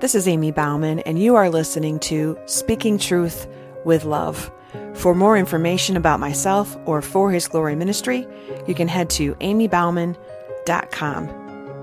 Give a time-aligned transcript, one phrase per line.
[0.00, 3.46] This is Amy Bauman, and you are listening to Speaking Truth
[3.84, 4.50] with Love.
[4.94, 8.26] For more information about myself or For His Glory Ministry,
[8.66, 11.26] you can head to amybauman.com.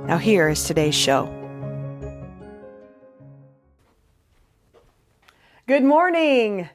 [0.07, 1.27] Now, here is today's show.
[5.67, 6.69] Good morning.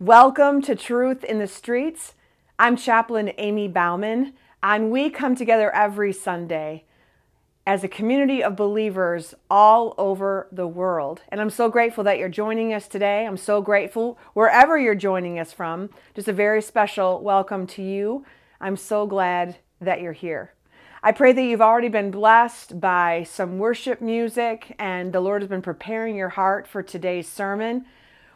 [0.00, 2.14] Welcome to Truth in the Streets.
[2.58, 4.32] I'm Chaplain Amy Bauman,
[4.64, 6.86] and we come together every Sunday
[7.68, 11.20] as a community of believers all over the world.
[11.28, 13.26] And I'm so grateful that you're joining us today.
[13.26, 15.90] I'm so grateful wherever you're joining us from.
[16.14, 18.24] Just a very special welcome to you.
[18.58, 20.54] I'm so glad that you're here.
[21.02, 25.50] I pray that you've already been blessed by some worship music and the Lord has
[25.50, 27.84] been preparing your heart for today's sermon.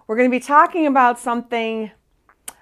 [0.07, 1.91] We're going to be talking about something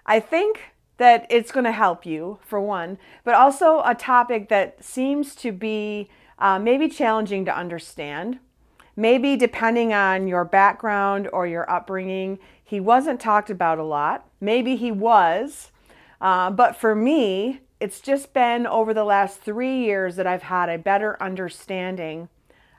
[0.06, 0.60] I think
[0.98, 5.50] that it's going to help you, for one, but also a topic that seems to
[5.50, 6.08] be
[6.40, 8.38] uh, maybe challenging to understand.
[8.96, 14.28] Maybe depending on your background or your upbringing, he wasn't talked about a lot.
[14.40, 15.70] Maybe he was.
[16.20, 20.68] Uh, but for me, it's just been over the last three years that I've had
[20.68, 22.28] a better understanding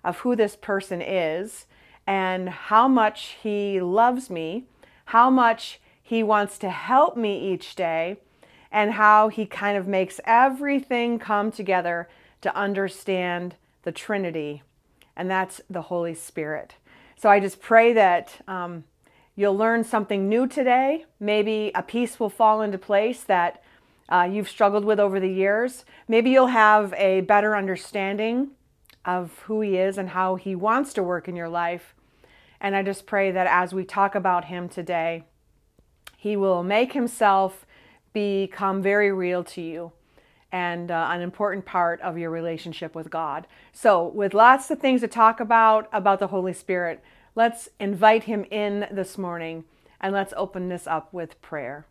[0.04, 1.66] of who this person is
[2.06, 4.66] and how much he loves me,
[5.06, 8.18] how much he wants to help me each day,
[8.72, 12.08] and how he kind of makes everything come together
[12.42, 14.64] to understand the Trinity,
[15.16, 16.76] and that's the Holy Spirit.
[17.16, 18.84] So I just pray that um,
[19.36, 21.06] you'll learn something new today.
[21.20, 23.64] Maybe a piece will fall into place that
[24.10, 25.86] uh, you've struggled with over the years.
[26.08, 28.52] Maybe you'll have a better understanding
[29.06, 31.96] of who He is and how He wants to work in your life.
[32.60, 35.24] And I just pray that as we talk about Him today,
[36.18, 37.66] He will make Himself
[38.14, 39.92] become very real to you
[40.52, 43.48] and uh, an important part of your relationship with God.
[43.72, 47.04] So, with lots of things to talk about about the Holy Spirit,
[47.36, 49.64] let's invite him in this morning
[50.00, 51.86] and let's open this up with prayer.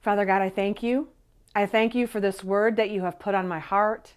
[0.00, 1.08] Father God, I thank you.
[1.54, 4.14] I thank you for this word that you have put on my heart.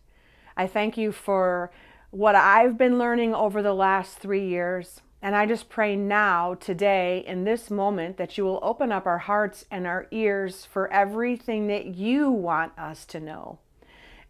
[0.55, 1.71] I thank you for
[2.11, 5.01] what I've been learning over the last three years.
[5.25, 9.17] And I just pray now, today, in this moment, that you will open up our
[9.17, 13.57] hearts and our ears for everything that you want us to know,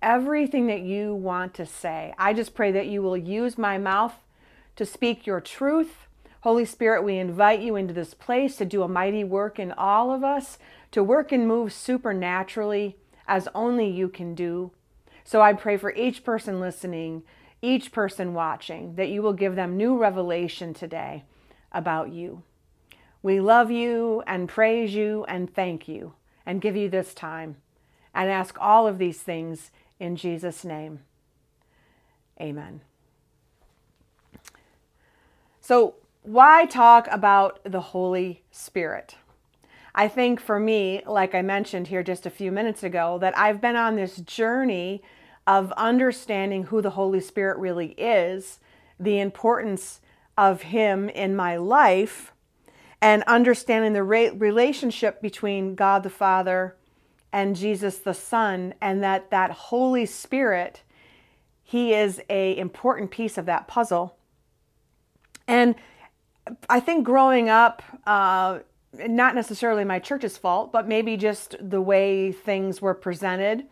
[0.01, 2.13] everything that you want to say.
[2.17, 4.13] I just pray that you will use my mouth
[4.77, 6.07] to speak your truth.
[6.43, 10.13] Holy Spirit, we invite you into this place to do a mighty work in all
[10.13, 10.57] of us,
[10.91, 12.95] to work and move supernaturally
[13.27, 14.71] as only you can do.
[15.25, 17.23] So I pray for each person listening
[17.65, 21.23] each person watching, that you will give them new revelation today
[21.71, 22.43] about you.
[23.23, 26.13] We love you and praise you and thank you
[26.45, 27.57] and give you this time
[28.13, 30.99] and ask all of these things in Jesus' name.
[32.39, 32.81] Amen.
[35.59, 39.15] So, why talk about the Holy Spirit?
[39.93, 43.61] I think for me, like I mentioned here just a few minutes ago, that I've
[43.61, 45.01] been on this journey
[45.47, 48.59] of understanding who the Holy Spirit really is,
[48.99, 50.01] the importance
[50.37, 52.33] of Him in my life,
[53.01, 56.75] and understanding the re- relationship between God the Father
[57.31, 60.81] and Jesus the Son, and that that Holy Spirit,
[61.63, 64.17] He is a important piece of that puzzle.
[65.47, 65.75] And
[66.69, 68.59] I think growing up, uh,
[68.93, 73.65] not necessarily my church's fault, but maybe just the way things were presented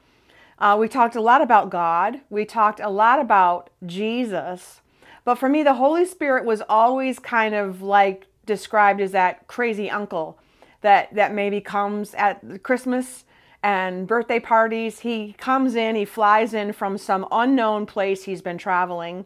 [0.64, 2.22] uh, we talked a lot about God.
[2.30, 4.80] We talked a lot about Jesus.
[5.26, 9.90] But for me, the Holy Spirit was always kind of like described as that crazy
[9.90, 10.40] uncle
[10.80, 13.26] that, that maybe comes at Christmas
[13.62, 15.00] and birthday parties.
[15.00, 19.26] He comes in, he flies in from some unknown place he's been traveling.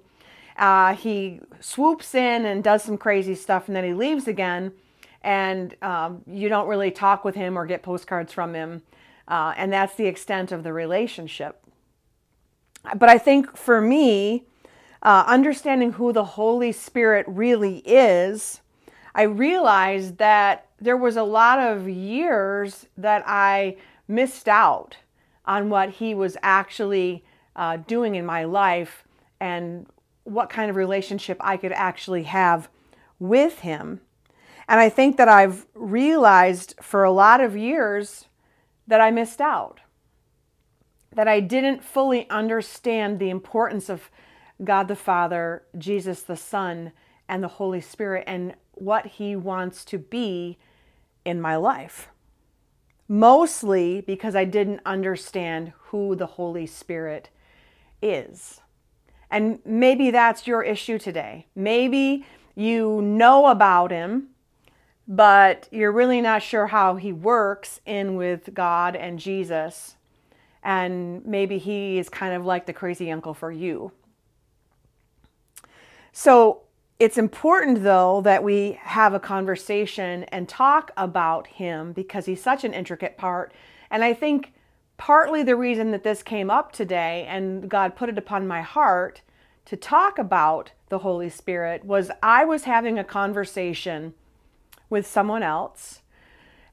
[0.57, 4.71] Uh, he swoops in and does some crazy stuff, and then he leaves again.
[5.21, 8.81] And um, you don't really talk with him or get postcards from him.
[9.27, 11.61] Uh, and that's the extent of the relationship.
[12.95, 14.45] But I think for me,
[15.03, 18.61] uh, understanding who the Holy Spirit really is,
[19.13, 23.77] I realized that there was a lot of years that I
[24.07, 24.97] missed out
[25.45, 27.25] on what He was actually
[27.55, 29.03] uh, doing in my life
[29.39, 29.87] and
[30.23, 32.69] what kind of relationship I could actually have
[33.19, 34.01] with Him.
[34.69, 38.26] And I think that I've realized for a lot of years
[38.87, 39.81] that I missed out,
[41.13, 44.09] that I didn't fully understand the importance of
[44.63, 46.91] God the Father, Jesus the Son,
[47.29, 50.57] and the Holy Spirit, and what He wants to be
[51.25, 52.09] in my life.
[53.07, 57.29] Mostly because I didn't understand who the Holy Spirit
[58.01, 58.61] is.
[59.29, 61.47] And maybe that's your issue today.
[61.55, 62.25] Maybe
[62.55, 64.29] you know about him,
[65.07, 69.95] but you're really not sure how he works in with God and Jesus.
[70.63, 73.91] And maybe he is kind of like the crazy uncle for you.
[76.11, 76.61] So
[76.99, 82.63] it's important, though, that we have a conversation and talk about him because he's such
[82.63, 83.53] an intricate part.
[83.89, 84.53] And I think
[84.97, 89.21] partly the reason that this came up today and God put it upon my heart
[89.65, 94.13] to talk about the Holy Spirit was I was having a conversation
[94.89, 96.01] with someone else.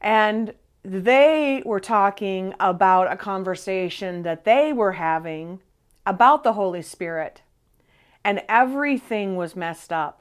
[0.00, 5.60] And they were talking about a conversation that they were having
[6.06, 7.42] about the Holy Spirit.
[8.22, 10.20] And everything was messed up.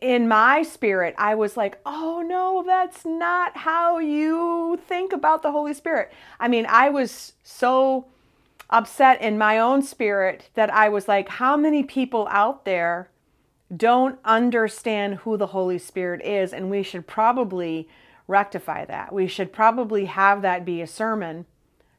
[0.00, 5.52] In my spirit, I was like, oh no, that's not how you think about the
[5.52, 6.12] Holy Spirit.
[6.40, 8.06] I mean, I was so
[8.70, 13.10] upset in my own spirit that I was like, how many people out there
[13.74, 16.52] don't understand who the Holy Spirit is?
[16.52, 17.88] And we should probably
[18.28, 19.12] rectify that.
[19.12, 21.46] We should probably have that be a sermon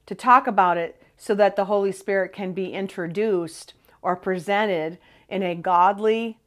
[0.06, 4.98] to talk about it so that the Holy Spirit can be introduced or presented
[5.30, 6.38] in a godly,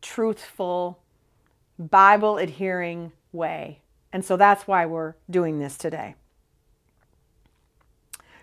[0.00, 0.98] truthful,
[1.78, 3.80] Bible adhering way.
[4.12, 6.14] And so that's why we're doing this today.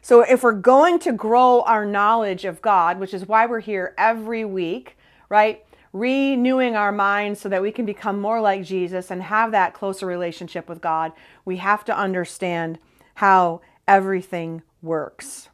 [0.01, 3.93] So, if we're going to grow our knowledge of God, which is why we're here
[3.97, 4.97] every week,
[5.27, 5.63] right?
[5.91, 10.05] Renewing our minds so that we can become more like Jesus and have that closer
[10.05, 11.11] relationship with God,
[11.45, 12.77] we have to understand
[13.15, 15.49] how everything works.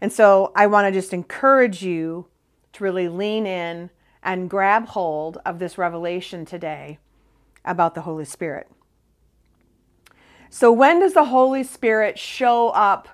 [0.00, 2.28] And so, I want to just encourage you
[2.74, 3.90] to really lean in
[4.22, 6.98] and grab hold of this revelation today
[7.64, 8.68] about the Holy Spirit.
[10.50, 13.08] So, when does the Holy Spirit show up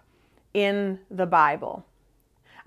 [0.53, 1.85] in the Bible?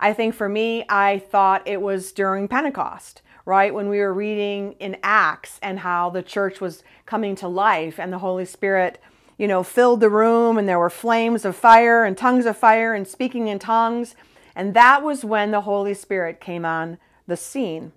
[0.00, 3.72] I think for me, I thought it was during Pentecost, right?
[3.72, 8.12] When we were reading in Acts and how the church was coming to life and
[8.12, 9.00] the Holy Spirit,
[9.38, 12.92] you know, filled the room and there were flames of fire and tongues of fire
[12.92, 14.14] and speaking in tongues.
[14.54, 17.92] And that was when the Holy Spirit came on the scene.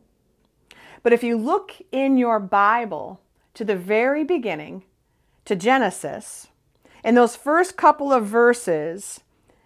[1.03, 3.19] But if you look in your Bible
[3.55, 4.85] to the very beginning,
[5.43, 6.47] to Genesis,
[7.03, 9.19] in those first couple of verses,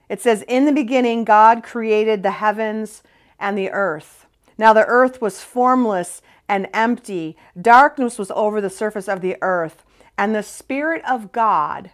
[0.09, 3.03] it says, In the beginning, God created the heavens
[3.39, 4.24] and the earth.
[4.57, 9.83] Now the earth was formless and empty, darkness was over the surface of the earth,
[10.17, 11.91] and the Spirit of God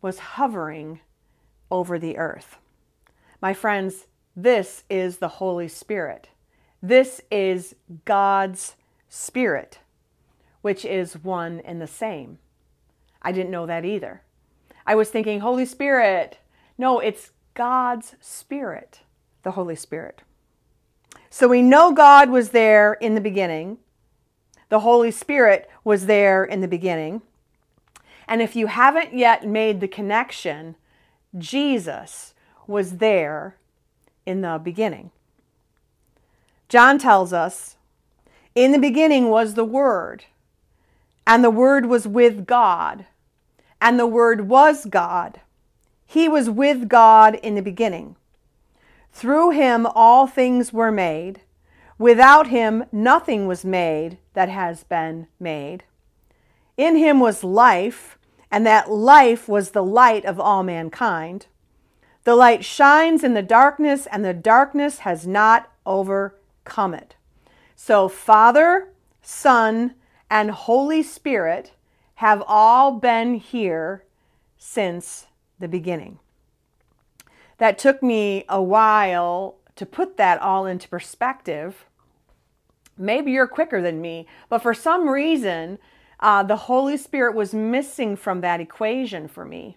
[0.00, 1.00] was hovering
[1.70, 2.58] over the earth.
[3.40, 4.06] My friends,
[4.36, 6.28] this is the Holy Spirit.
[6.80, 7.74] This is
[8.04, 8.76] God's
[9.08, 9.78] Spirit,
[10.62, 12.38] which is one and the same.
[13.20, 14.22] I didn't know that either.
[14.86, 16.38] I was thinking, Holy Spirit.
[16.78, 19.00] No, it's God's Spirit,
[19.42, 20.22] the Holy Spirit.
[21.34, 23.78] So we know God was there in the beginning.
[24.68, 27.22] The Holy Spirit was there in the beginning.
[28.28, 30.76] And if you haven't yet made the connection,
[31.38, 32.34] Jesus
[32.66, 33.56] was there
[34.26, 35.10] in the beginning.
[36.68, 37.76] John tells us,
[38.54, 40.26] In the beginning was the Word,
[41.26, 43.06] and the Word was with God,
[43.80, 45.40] and the Word was God.
[46.04, 48.16] He was with God in the beginning.
[49.12, 51.42] Through him all things were made.
[51.98, 55.84] Without him nothing was made that has been made.
[56.76, 58.18] In him was life,
[58.50, 61.46] and that life was the light of all mankind.
[62.24, 67.16] The light shines in the darkness, and the darkness has not overcome it.
[67.76, 68.88] So, Father,
[69.20, 69.94] Son,
[70.30, 71.72] and Holy Spirit
[72.16, 74.04] have all been here
[74.56, 75.26] since
[75.58, 76.18] the beginning.
[77.62, 81.86] That took me a while to put that all into perspective.
[82.98, 85.78] Maybe you're quicker than me, but for some reason,
[86.18, 89.76] uh, the Holy Spirit was missing from that equation for me.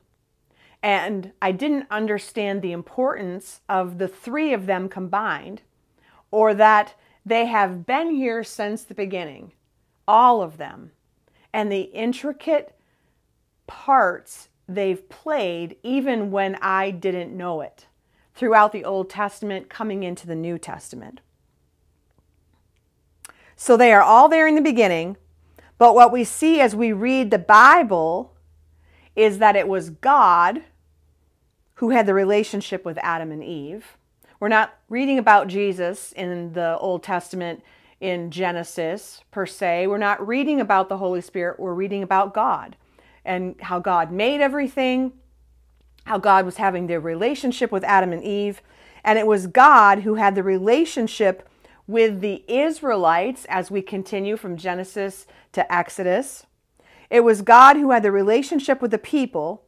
[0.81, 5.61] And I didn't understand the importance of the three of them combined
[6.31, 9.51] or that they have been here since the beginning,
[10.07, 10.89] all of them,
[11.53, 12.75] and the intricate
[13.67, 17.87] parts they've played even when I didn't know it
[18.33, 21.21] throughout the Old Testament coming into the New Testament.
[23.55, 25.15] So they are all there in the beginning,
[25.77, 28.33] but what we see as we read the Bible
[29.15, 30.63] is that it was God
[31.75, 33.97] who had the relationship with Adam and Eve.
[34.39, 37.63] We're not reading about Jesus in the Old Testament
[38.01, 39.87] in Genesis per se.
[39.87, 41.59] We're not reading about the Holy Spirit.
[41.59, 42.75] We're reading about God
[43.25, 45.13] and how God made everything,
[46.05, 48.61] how God was having the relationship with Adam and Eve.
[49.03, 51.47] And it was God who had the relationship
[51.87, 56.45] with the Israelites as we continue from Genesis to Exodus.
[57.09, 59.63] It was God who had the relationship with the people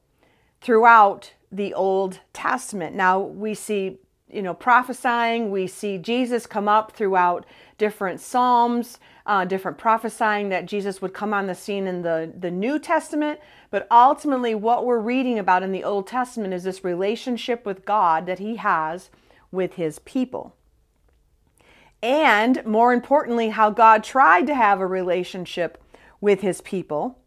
[0.61, 2.95] throughout the Old Testament.
[2.95, 3.99] Now we see,
[4.29, 7.45] you know, prophesying, we see Jesus come up throughout
[7.77, 12.51] different Psalms, uh, different prophesying that Jesus would come on the scene in the, the
[12.51, 13.39] New Testament.
[13.69, 18.25] But ultimately, what we're reading about in the Old Testament is this relationship with God
[18.25, 19.09] that He has
[19.51, 20.55] with His people.
[22.03, 25.81] And more importantly, how God tried to have a relationship
[26.19, 27.19] with His people,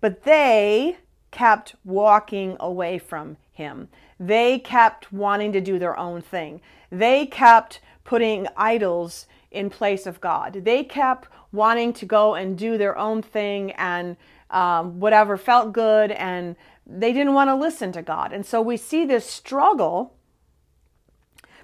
[0.00, 0.98] but they
[1.30, 3.88] kept walking away from Him.
[4.20, 6.60] They kept wanting to do their own thing.
[6.90, 10.64] They kept putting idols in place of God.
[10.64, 14.16] They kept wanting to go and do their own thing and
[14.50, 16.56] um, whatever felt good, and
[16.86, 18.32] they didn't want to listen to God.
[18.32, 20.14] And so we see this struggle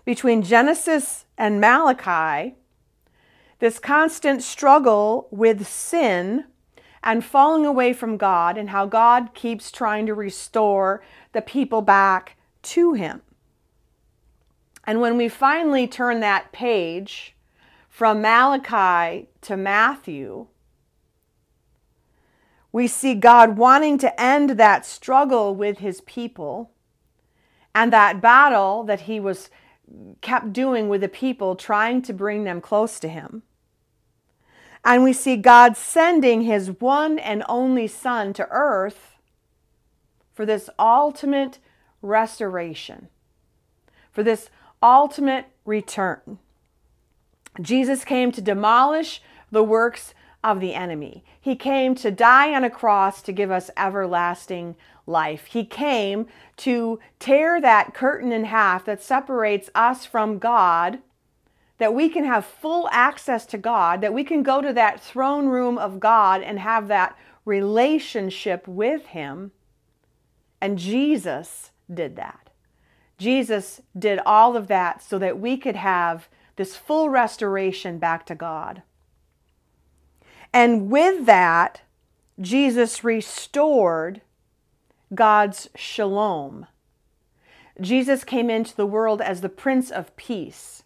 [0.05, 2.55] between Genesis and Malachi,
[3.59, 6.45] this constant struggle with sin
[7.03, 12.37] and falling away from God, and how God keeps trying to restore the people back
[12.63, 13.23] to Him.
[14.85, 17.37] And when we finally turn that page
[17.89, 20.47] from Malachi to Matthew,
[22.73, 26.71] we see God wanting to end that struggle with his people
[27.75, 29.51] and that battle that he was
[30.21, 33.43] kept doing with the people trying to bring them close to him.
[34.85, 39.10] And we see God sending his one and only son to earth
[40.41, 41.59] for this ultimate
[42.01, 43.09] restoration,
[44.11, 44.49] for this
[44.83, 46.39] ultimate return.
[47.61, 49.21] Jesus came to demolish
[49.51, 51.23] the works of the enemy.
[51.39, 55.45] He came to die on a cross to give us everlasting life.
[55.45, 61.01] He came to tear that curtain in half that separates us from God,
[61.77, 65.49] that we can have full access to God, that we can go to that throne
[65.49, 69.53] room of God and have that relationship with Him.
[70.61, 72.51] And Jesus did that.
[73.19, 78.35] Jesus did all of that so that we could have this full restoration back to
[78.35, 78.83] God.
[80.53, 81.83] And with that,
[82.41, 84.23] Jesus restored
[85.15, 86.67] God's shalom.
[87.81, 90.83] Jesus came into the world as the Prince of Peace.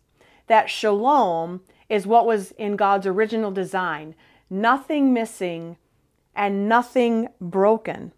[0.46, 4.14] That shalom is what was in God's original design
[4.50, 5.76] nothing missing
[6.34, 8.12] and nothing broken.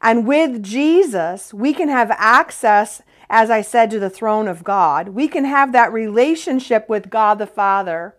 [0.00, 5.10] And with Jesus, we can have access, as I said, to the throne of God.
[5.10, 8.16] We can have that relationship with God the Father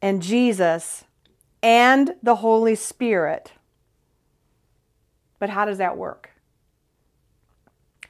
[0.00, 1.04] and Jesus
[1.62, 3.52] and the Holy Spirit.
[5.38, 6.30] But how does that work?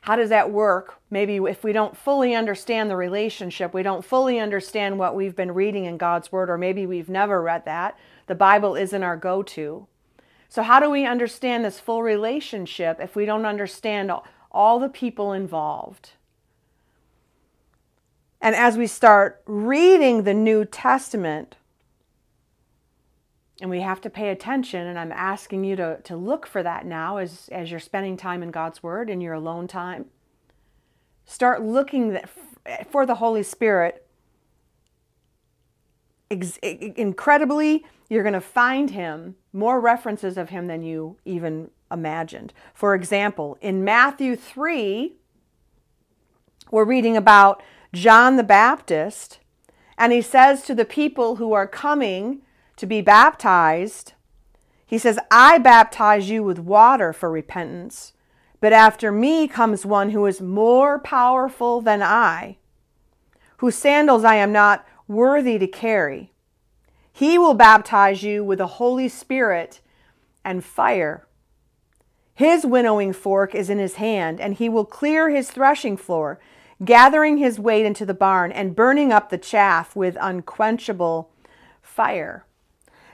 [0.03, 1.01] How does that work?
[1.11, 5.53] Maybe if we don't fully understand the relationship, we don't fully understand what we've been
[5.53, 7.99] reading in God's Word, or maybe we've never read that.
[8.27, 9.87] The Bible isn't our go to.
[10.49, 14.11] So, how do we understand this full relationship if we don't understand
[14.51, 16.13] all the people involved?
[18.41, 21.57] And as we start reading the New Testament,
[23.61, 26.87] and we have to pay attention and i'm asking you to, to look for that
[26.87, 30.07] now as, as you're spending time in god's word in your alone time
[31.25, 32.19] start looking
[32.91, 34.07] for the holy spirit
[36.31, 42.53] incredibly you're going to find him more references of him than you even imagined.
[42.75, 45.15] For example in matthew 3
[46.71, 47.63] we're reading about
[47.95, 49.41] john the baptist
[49.99, 52.43] and he says to the people who are coming
[52.77, 54.13] to be baptized,
[54.87, 58.13] he says, I baptize you with water for repentance,
[58.61, 62.59] but after me comes one who is more powerful than I,
[63.59, 66.31] whose sandals I am not worthy to carry.
[67.13, 69.81] He will baptize you with the Holy Spirit
[70.45, 71.27] and fire.
[72.35, 76.39] His winnowing fork is in his hand, and he will clear his threshing floor,
[76.85, 81.33] gathering his weight into the barn and burning up the chaff with unquenchable
[81.83, 82.45] fire.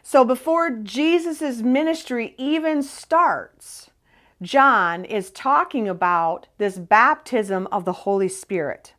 [0.02, 3.90] So before Jesus' ministry even starts,
[4.42, 8.93] John is talking about this baptism of the Holy Spirit.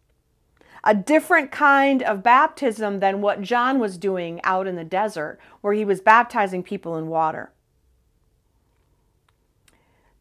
[0.86, 5.74] A different kind of baptism than what John was doing out in the desert, where
[5.74, 7.52] he was baptizing people in water.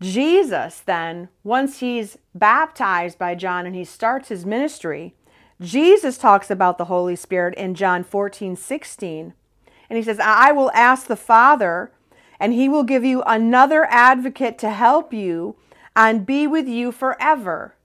[0.01, 5.15] Jesus, then, once he's baptized by John and he starts his ministry,
[5.61, 9.35] Jesus talks about the Holy Spirit in John 14, 16
[9.89, 11.93] and he says, I will ask the Father,
[12.41, 15.57] and he will give you another advocate to help you
[15.95, 17.77] and be with you forever.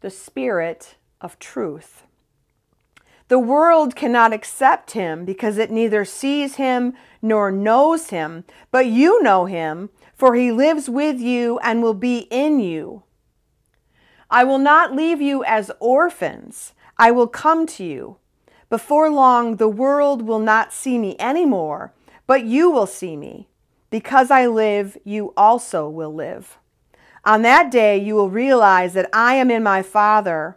[0.00, 2.04] the Spirit of truth.
[3.28, 9.22] The world cannot accept him because it neither sees him nor knows him, but you
[9.22, 13.04] know him, for he lives with you and will be in you.
[14.28, 18.16] I will not leave you as orphans, I will come to you.
[18.68, 21.92] Before long, the world will not see me anymore,
[22.26, 23.48] but you will see me.
[23.90, 26.58] Because I live, you also will live.
[27.24, 30.56] On that day, you will realize that I am in my Father,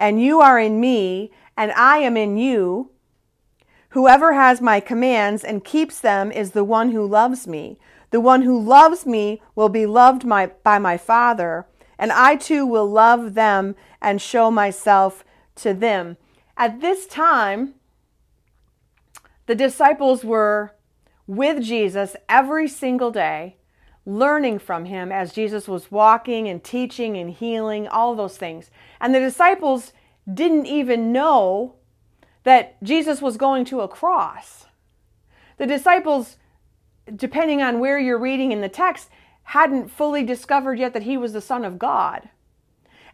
[0.00, 2.90] and you are in me, and I am in you.
[3.90, 7.78] Whoever has my commands and keeps them is the one who loves me.
[8.10, 11.66] The one who loves me will be loved my, by my Father,
[11.98, 15.22] and I too will love them and show myself
[15.56, 16.16] to them.
[16.56, 17.74] At this time,
[19.46, 20.74] the disciples were
[21.26, 23.56] with Jesus every single day,
[24.06, 28.70] learning from him as Jesus was walking and teaching and healing, all those things.
[29.00, 29.92] And the disciples
[30.32, 31.74] didn't even know
[32.44, 34.66] that Jesus was going to a cross.
[35.56, 36.36] The disciples,
[37.14, 39.10] depending on where you're reading in the text,
[39.42, 42.28] hadn't fully discovered yet that he was the Son of God.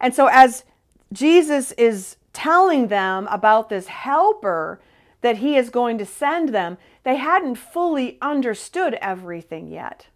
[0.01, 0.65] And so, as
[1.13, 4.81] Jesus is telling them about this helper
[5.23, 10.07] that he is going to send them, they hadn't fully understood everything yet.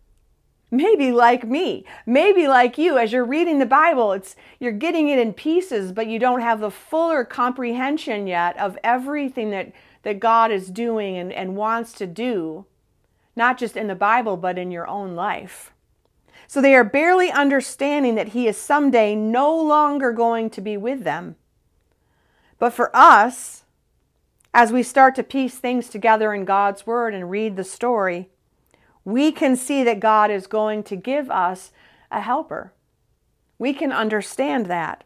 [0.70, 5.18] Maybe like me, maybe like you, as you're reading the Bible, it's you're getting it
[5.18, 9.72] in pieces, but you don't have the fuller comprehension yet of everything that,
[10.02, 12.66] that God is doing and, and wants to do,
[13.34, 15.72] not just in the Bible, but in your own life.
[16.46, 21.02] So they are barely understanding that He is someday no longer going to be with
[21.02, 21.34] them.
[22.60, 23.64] But for us,
[24.52, 28.30] as we start to piece things together in God's Word and read the story,
[29.04, 31.72] we can see that God is going to give us
[32.10, 32.72] a helper.
[33.58, 35.04] We can understand that.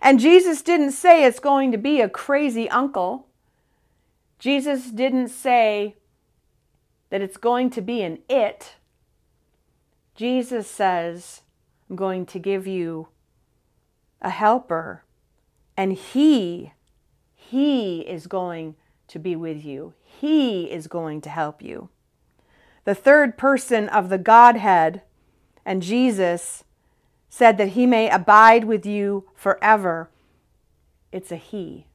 [0.00, 3.26] And Jesus didn't say it's going to be a crazy uncle.
[4.38, 5.96] Jesus didn't say
[7.10, 8.74] that it's going to be an it.
[10.14, 11.42] Jesus says,
[11.88, 13.08] I'm going to give you
[14.22, 15.04] a helper,
[15.76, 16.72] and he,
[17.34, 18.76] he is going
[19.08, 19.92] to be with you.
[20.02, 21.90] He is going to help you
[22.84, 25.02] the third person of the Godhead,
[25.64, 26.64] and Jesus
[27.28, 30.10] said that he may abide with you forever.
[31.10, 31.86] It's a he.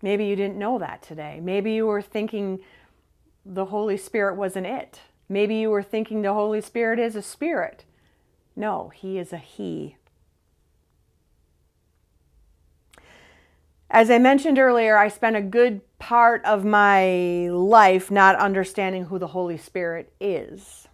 [0.00, 1.40] Maybe you didn't know that today.
[1.42, 2.60] Maybe you were thinking
[3.44, 5.00] the Holy Spirit wasn't it.
[5.28, 7.84] Maybe you were thinking the Holy Spirit is a spirit.
[8.54, 9.96] No, he is a he.
[13.90, 19.18] As I mentioned earlier, I spent a good part of my life not understanding who
[19.18, 20.88] the Holy Spirit is.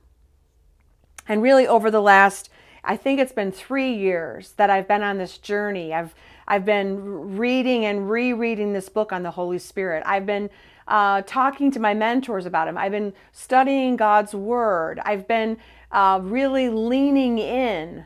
[1.28, 2.50] And really, over the last,
[2.82, 5.94] I think it's been three years that I've been on this journey.
[5.94, 6.14] I've
[6.46, 10.02] I've been reading and rereading this book on the Holy Spirit.
[10.04, 10.50] I've been
[10.86, 12.76] uh, talking to my mentors about him.
[12.76, 15.00] I've been studying God's Word.
[15.04, 15.56] I've been
[15.90, 18.04] uh, really leaning in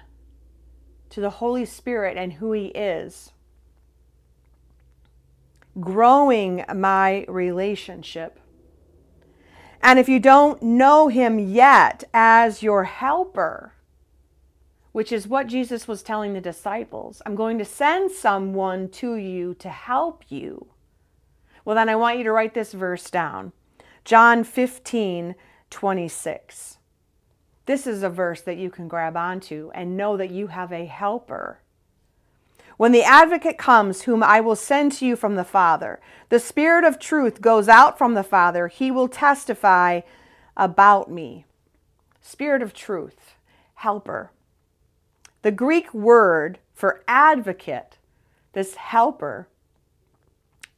[1.11, 3.33] to the Holy Spirit and who He is
[5.81, 8.39] growing my relationship.
[9.83, 13.75] And if you don't know him yet as your helper,
[14.93, 19.55] which is what Jesus was telling the disciples, I'm going to send someone to you
[19.55, 20.69] to help you.
[21.65, 23.53] Well, then I want you to write this verse down
[24.05, 25.35] John 15,
[25.71, 26.79] 26.
[27.67, 30.87] This is a verse that you can grab onto and know that you have a
[30.87, 31.61] helper
[32.79, 36.85] when the advocate comes, whom I will send to you from the Father, the Spirit
[36.85, 40.01] of truth goes out from the Father, he will testify
[40.57, 41.45] about me.
[42.23, 43.35] Spirit of truth,
[43.75, 44.31] helper.
[45.43, 47.99] The Greek word for advocate,
[48.53, 49.49] this helper,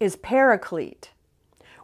[0.00, 1.10] is paraclete,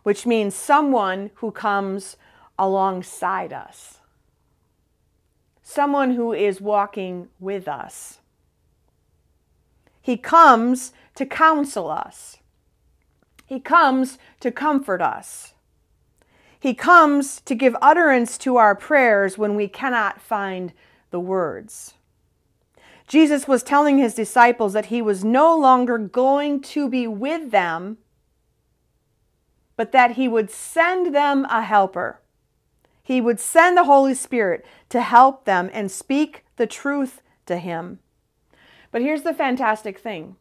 [0.03, 2.17] which means someone who comes
[2.59, 3.99] alongside us,
[5.63, 8.21] someone who is walking with us.
[10.07, 12.37] He comes to counsel us.
[13.45, 15.55] He comes to comfort us.
[16.61, 20.73] He comes to give utterance to our prayers when we cannot find
[21.11, 21.95] the words.
[23.09, 27.99] Jesus was telling his disciples that he was no longer going to be with them,
[29.77, 32.21] but that he would send them a helper.
[33.03, 37.99] He would send the Holy Spirit to help them and speak the truth to him.
[38.91, 40.37] But here's the fantastic thing.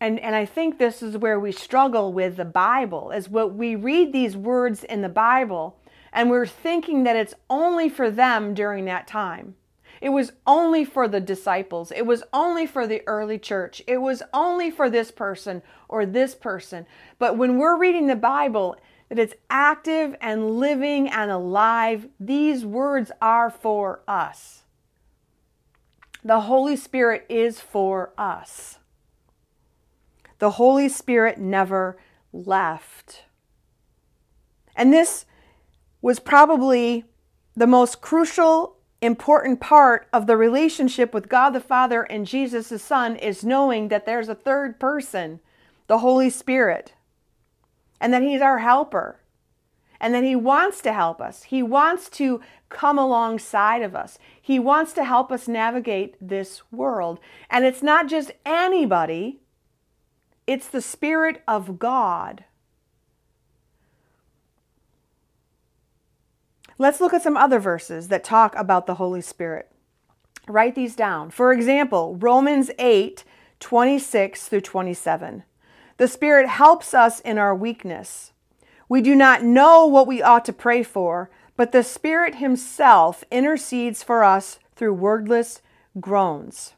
[0.00, 3.74] And, and I think this is where we struggle with the Bible, is what we
[3.74, 5.78] read these words in the Bible
[6.16, 9.54] and we're thinking that it's only for them during that time.
[10.00, 11.92] It was only for the disciples.
[11.92, 13.82] It was only for the early church.
[13.86, 16.86] It was only for this person or this person.
[17.18, 18.76] But when we're reading the Bible,
[19.10, 24.62] that it's active and living and alive, these words are for us.
[26.26, 28.80] The Holy Spirit is for us.
[30.40, 31.96] The Holy Spirit never
[32.32, 33.22] left.
[34.74, 35.24] And this
[36.02, 37.04] was probably
[37.54, 42.80] the most crucial, important part of the relationship with God the Father and Jesus the
[42.80, 45.38] Son is knowing that there's a third person,
[45.86, 46.94] the Holy Spirit,
[48.00, 49.20] and that He's our helper
[50.00, 51.44] and that He wants to help us.
[51.44, 54.18] He wants to come alongside of us.
[54.46, 57.18] He wants to help us navigate this world.
[57.50, 59.40] And it's not just anybody,
[60.46, 62.44] it's the Spirit of God.
[66.78, 69.68] Let's look at some other verses that talk about the Holy Spirit.
[70.46, 71.30] Write these down.
[71.30, 73.24] For example, Romans 8
[73.58, 75.42] 26 through 27.
[75.96, 78.30] The Spirit helps us in our weakness.
[78.88, 84.02] We do not know what we ought to pray for, but the Spirit Himself intercedes
[84.02, 85.62] for us through wordless
[86.00, 86.74] groans.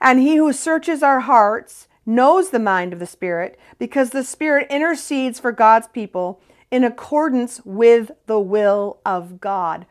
[0.00, 4.68] And He who searches our hearts knows the mind of the Spirit, because the Spirit
[4.70, 6.40] intercedes for God's people
[6.70, 9.86] in accordance with the will of God.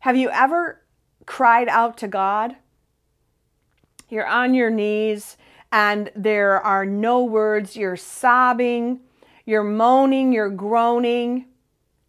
[0.00, 0.82] Have you ever
[1.26, 2.56] cried out to God?
[4.08, 5.36] You're on your knees
[5.70, 9.00] and there are no words, you're sobbing
[9.48, 11.46] you're moaning, you're groaning,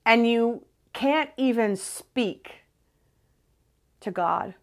[0.06, 0.62] and you
[0.94, 2.64] can't even speak
[4.02, 4.56] to God.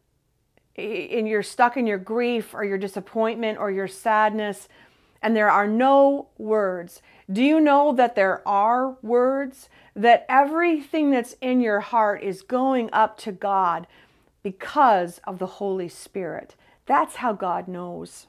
[0.76, 4.68] And you're stuck in your grief or your disappointment or your sadness,
[5.22, 7.00] and there are no words.
[7.32, 9.68] Do you know that there are words?
[9.94, 13.86] That everything that's in your heart is going up to God
[14.42, 16.54] because of the Holy Spirit.
[16.84, 18.26] That's how God knows.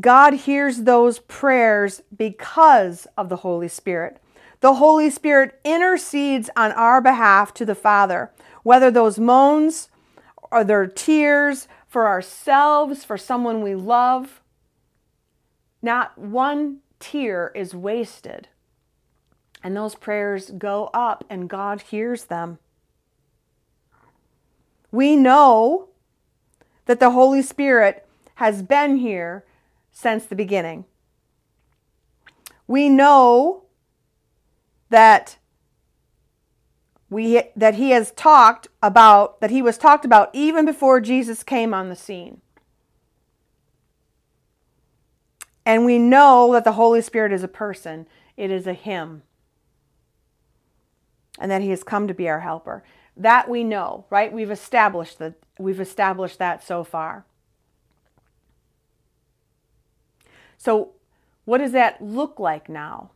[0.00, 4.20] God hears those prayers because of the Holy Spirit.
[4.60, 9.88] The Holy Spirit intercedes on our behalf to the Father, whether those moans
[10.50, 14.40] or their tears for ourselves, for someone we love.
[15.82, 18.48] Not one tear is wasted.
[19.62, 22.58] And those prayers go up, and God hears them.
[24.90, 25.88] We know
[26.86, 29.44] that the Holy Spirit has been here
[29.92, 30.84] since the beginning.
[32.66, 33.65] We know
[34.90, 35.38] that
[37.08, 41.72] we that he has talked about that he was talked about even before Jesus came
[41.72, 42.40] on the scene.
[45.64, 49.22] And we know that the Holy Spirit is a person, it is a him.
[51.38, 52.82] And that he has come to be our helper.
[53.16, 54.32] That we know, right?
[54.32, 57.24] We've established that we've established that so far.
[60.56, 60.92] So,
[61.44, 63.10] what does that look like now?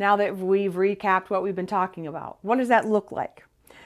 [0.00, 3.44] Now that we've recapped what we've been talking about, what does that look like?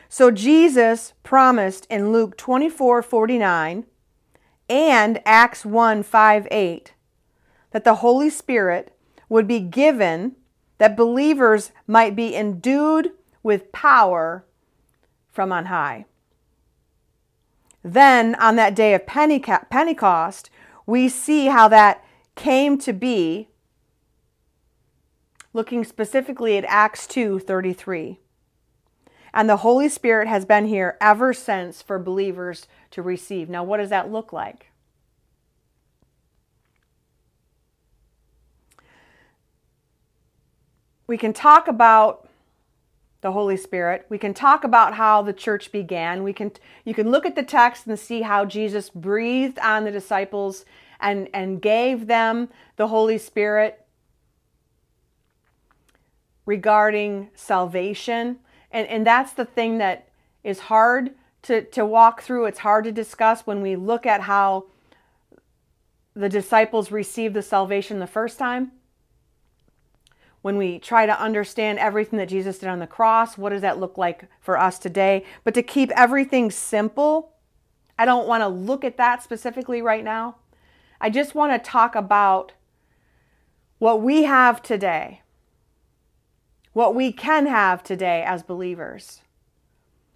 [0.09, 3.85] So, Jesus promised in Luke 24 49
[4.69, 6.95] and Acts 1 5 8
[7.73, 8.97] that the Holy Spirit
[9.29, 10.37] would be given
[10.79, 13.11] that believers might be endued
[13.43, 14.45] with power
[15.33, 16.05] from on high.
[17.83, 20.49] Then, on that day of Pentecost,
[20.87, 22.05] we see how that
[22.37, 23.49] came to be,
[25.55, 28.19] looking specifically at Acts 2 33.
[29.33, 33.49] And the Holy Spirit has been here ever since for believers to receive.
[33.49, 34.71] Now, what does that look like?
[41.07, 42.29] We can talk about
[43.21, 44.07] the Holy Spirit.
[44.09, 46.23] We can talk about how the church began.
[46.23, 46.53] We can
[46.85, 50.65] you can look at the text and see how Jesus breathed on the disciples
[51.01, 53.84] and, and gave them the Holy Spirit
[56.47, 58.39] regarding salvation.
[58.71, 60.09] And, and that's the thing that
[60.43, 62.47] is hard to, to walk through.
[62.47, 64.67] It's hard to discuss when we look at how
[66.15, 68.73] the disciples received the salvation the first time.
[70.43, 73.81] When we try to understand everything that Jesus did on the cross, what does that
[73.81, 75.25] look like for us today?
[75.43, 77.33] But to keep everything simple,
[77.99, 80.37] I don't want to look at that specifically right now.
[81.01, 82.53] I just want to talk about
[83.79, 85.21] what we have today,
[86.75, 89.23] what we can have today as believers,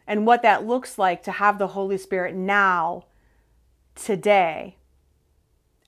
[0.07, 3.05] and what that looks like to have the Holy Spirit now,
[3.94, 4.77] today.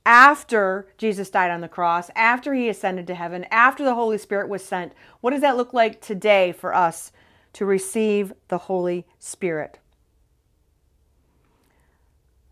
[0.07, 4.49] After Jesus died on the cross, after he ascended to heaven, after the Holy Spirit
[4.49, 7.13] was sent, what does that look like today for us
[7.53, 9.79] to receive the Holy Spirit?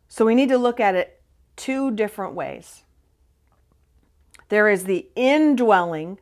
[0.09, 1.23] So we need to look at it
[1.57, 2.83] two different ways.
[4.49, 6.19] There is the indwelling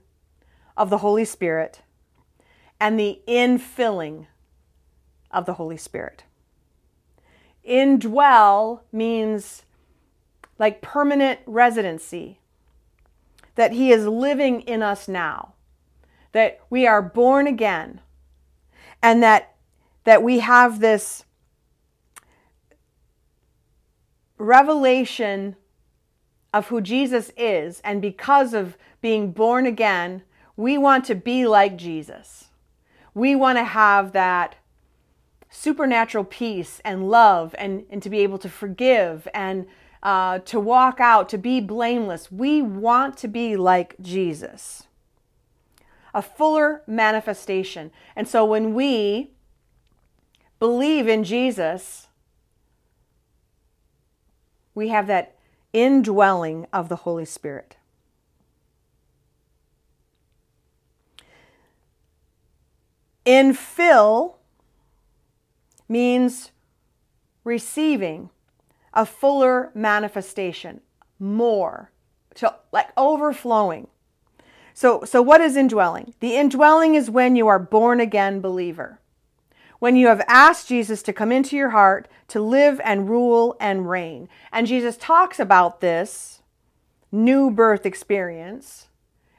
[0.76, 1.80] of the Holy Spirit
[2.80, 4.26] and the infilling
[5.30, 6.24] of the Holy Spirit.
[7.68, 9.64] Indwell means
[10.58, 12.38] like permanent residency,
[13.54, 15.54] that He is living in us now,
[16.32, 18.00] that we are born again,
[19.02, 19.54] and that,
[20.04, 21.24] that we have this
[24.38, 25.56] revelation
[26.52, 30.22] of who Jesus is, and because of being born again,
[30.56, 32.45] we want to be like Jesus.
[33.16, 34.56] We want to have that
[35.48, 39.64] supernatural peace and love and, and to be able to forgive and
[40.02, 42.30] uh, to walk out, to be blameless.
[42.30, 44.82] We want to be like Jesus.
[46.12, 47.90] A fuller manifestation.
[48.14, 49.30] And so when we
[50.58, 52.08] believe in Jesus,
[54.74, 55.36] we have that
[55.72, 57.75] indwelling of the Holy Spirit.
[63.26, 64.36] Infill
[65.88, 66.52] means
[67.44, 68.30] receiving
[68.94, 70.80] a fuller manifestation,
[71.18, 71.90] more,
[72.36, 73.88] to like overflowing.
[74.72, 76.14] So, so what is indwelling?
[76.20, 79.00] The indwelling is when you are born again believer.
[79.78, 83.88] When you have asked Jesus to come into your heart to live and rule and
[83.88, 84.28] reign.
[84.52, 86.42] And Jesus talks about this
[87.12, 88.88] new birth experience.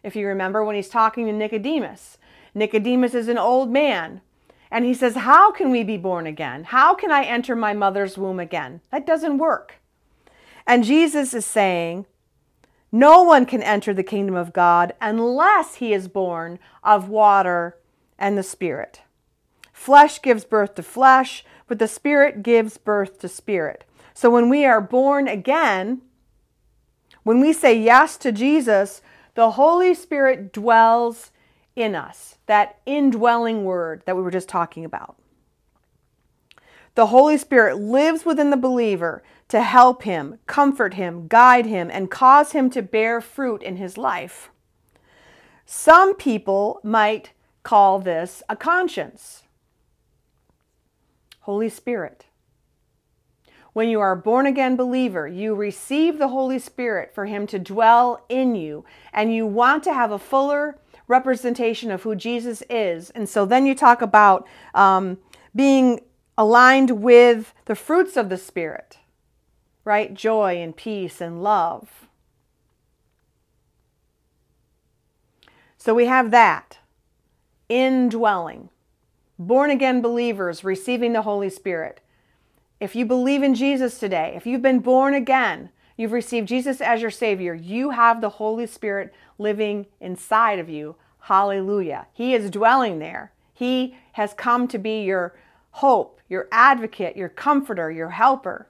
[0.04, 2.18] If you remember when he's talking to Nicodemus,
[2.58, 4.22] Nicodemus is an old man.
[4.70, 6.66] And he says, How can we be born again?
[6.66, 8.82] How can I enter my mother's womb again?
[8.92, 9.76] That doesn't work.
[10.66, 12.06] And Jesus is saying,
[12.92, 17.78] No one can enter the kingdom of God unless he is born of water
[18.20, 19.02] and the Spirit.
[19.72, 23.86] Flesh gives birth to flesh, but the Spirit gives birth to spirit.
[24.14, 26.02] So when we are born again,
[27.24, 29.02] when we say yes to Jesus,
[29.36, 31.32] the Holy Spirit dwells
[31.78, 35.16] in us, that indwelling word that we were just talking about.
[36.96, 42.10] The Holy Spirit lives within the believer to help him, comfort him, guide him, and
[42.10, 44.50] cause him to bear fruit in his life.
[45.66, 49.44] Some people might call this a conscience.
[51.42, 52.26] Holy Spirit.
[53.74, 57.60] When you are a born again believer, you receive the Holy Spirit for Him to
[57.60, 63.10] dwell in you, and you want to have a fuller representation of who Jesus is.
[63.12, 65.18] And so then you talk about um,
[65.56, 66.02] being
[66.38, 68.98] aligned with the fruits of the Spirit,
[69.84, 70.14] right?
[70.14, 72.08] Joy and peace and love.
[75.78, 76.80] So we have that
[77.70, 78.70] indwelling.
[79.40, 82.02] Born again believers receiving the Holy Spirit.
[82.80, 87.02] If you believe in Jesus today, if you've been born again, you've received Jesus as
[87.02, 90.96] your Savior, you have the Holy Spirit living inside of you.
[91.22, 92.08] Hallelujah.
[92.14, 93.34] He is dwelling there.
[93.54, 95.36] He has come to be your
[95.72, 98.70] hope, your advocate, your comforter, your helper.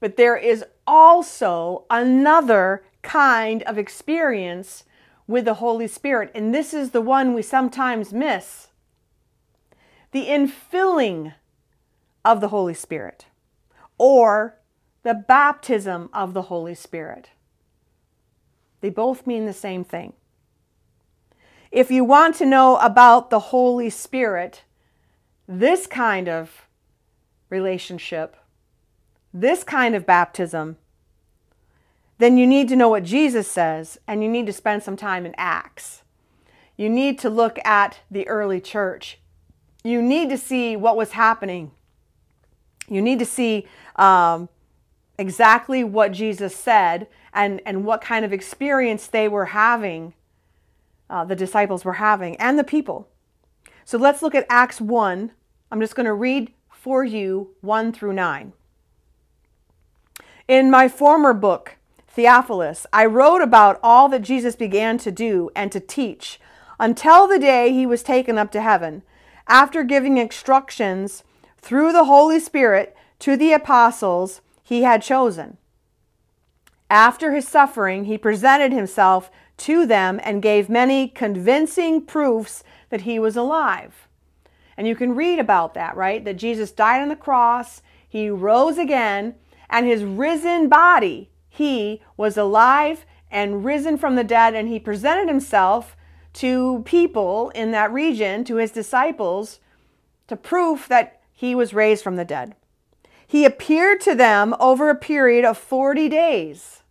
[0.00, 4.84] But there is also another kind of experience
[5.26, 8.68] with the Holy Spirit, and this is the one we sometimes miss
[10.10, 11.34] the infilling
[12.24, 13.26] of the Holy Spirit
[13.98, 14.57] or
[15.02, 17.30] the baptism of the Holy Spirit.
[18.80, 20.12] They both mean the same thing.
[21.70, 24.62] If you want to know about the Holy Spirit,
[25.46, 26.66] this kind of
[27.50, 28.36] relationship,
[29.32, 30.76] this kind of baptism,
[32.18, 35.24] then you need to know what Jesus says and you need to spend some time
[35.24, 36.02] in Acts.
[36.76, 39.18] You need to look at the early church.
[39.84, 41.72] You need to see what was happening.
[42.88, 44.48] You need to see um,
[45.18, 50.14] exactly what Jesus said and, and what kind of experience they were having,
[51.10, 53.08] uh, the disciples were having, and the people.
[53.84, 55.32] So let's look at Acts 1.
[55.70, 58.52] I'm just going to read for you 1 through 9.
[60.46, 61.76] In my former book,
[62.06, 66.40] Theophilus, I wrote about all that Jesus began to do and to teach
[66.80, 69.02] until the day he was taken up to heaven,
[69.46, 71.24] after giving instructions
[71.58, 75.56] through the Holy Spirit to the apostles he had chosen.
[76.90, 83.18] After his suffering, he presented himself to them and gave many convincing proofs that he
[83.18, 84.08] was alive.
[84.76, 86.22] And you can read about that, right?
[86.22, 89.36] That Jesus died on the cross, he rose again,
[89.70, 95.28] and his risen body, he was alive and risen from the dead, and he presented
[95.28, 95.96] himself
[96.34, 99.60] to people in that region, to his disciples,
[100.26, 102.54] to proof that he was raised from the dead.
[103.28, 106.82] He appeared to them over a period of 40 days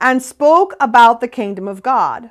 [0.00, 2.30] and spoke about the kingdom of God.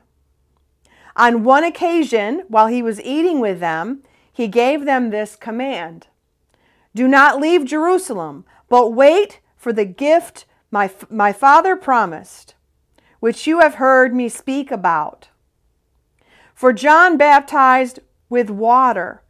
[1.16, 6.08] On one occasion, while he was eating with them, he gave them this command
[6.94, 12.56] Do not leave Jerusalem, but wait for the gift my, my Father promised,
[13.22, 15.30] which you have heard me speak about.
[16.54, 19.24] For John baptized with water,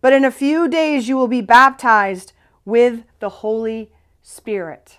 [0.00, 2.32] but in a few days you will be baptized
[2.70, 3.90] with the Holy
[4.22, 4.98] Spirit.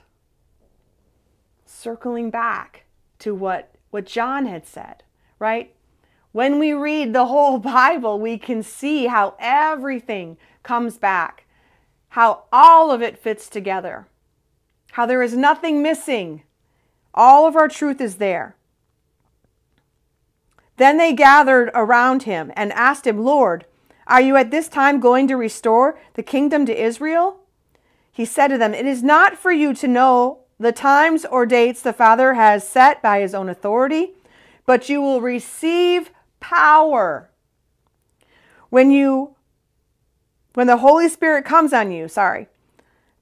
[1.65, 2.83] Circling back
[3.19, 5.03] to what, what John had said,
[5.39, 5.73] right?
[6.33, 11.45] When we read the whole Bible, we can see how everything comes back,
[12.09, 14.05] how all of it fits together,
[14.91, 16.43] how there is nothing missing.
[17.13, 18.55] All of our truth is there.
[20.75, 23.65] Then they gathered around him and asked him, Lord,
[24.07, 27.40] are you at this time going to restore the kingdom to Israel?
[28.11, 31.81] He said to them, It is not for you to know the times or dates
[31.81, 34.13] the Father has set by his own authority,
[34.65, 37.31] but you will receive power
[38.69, 39.35] when you
[40.53, 42.47] when the Holy Spirit comes on you, sorry.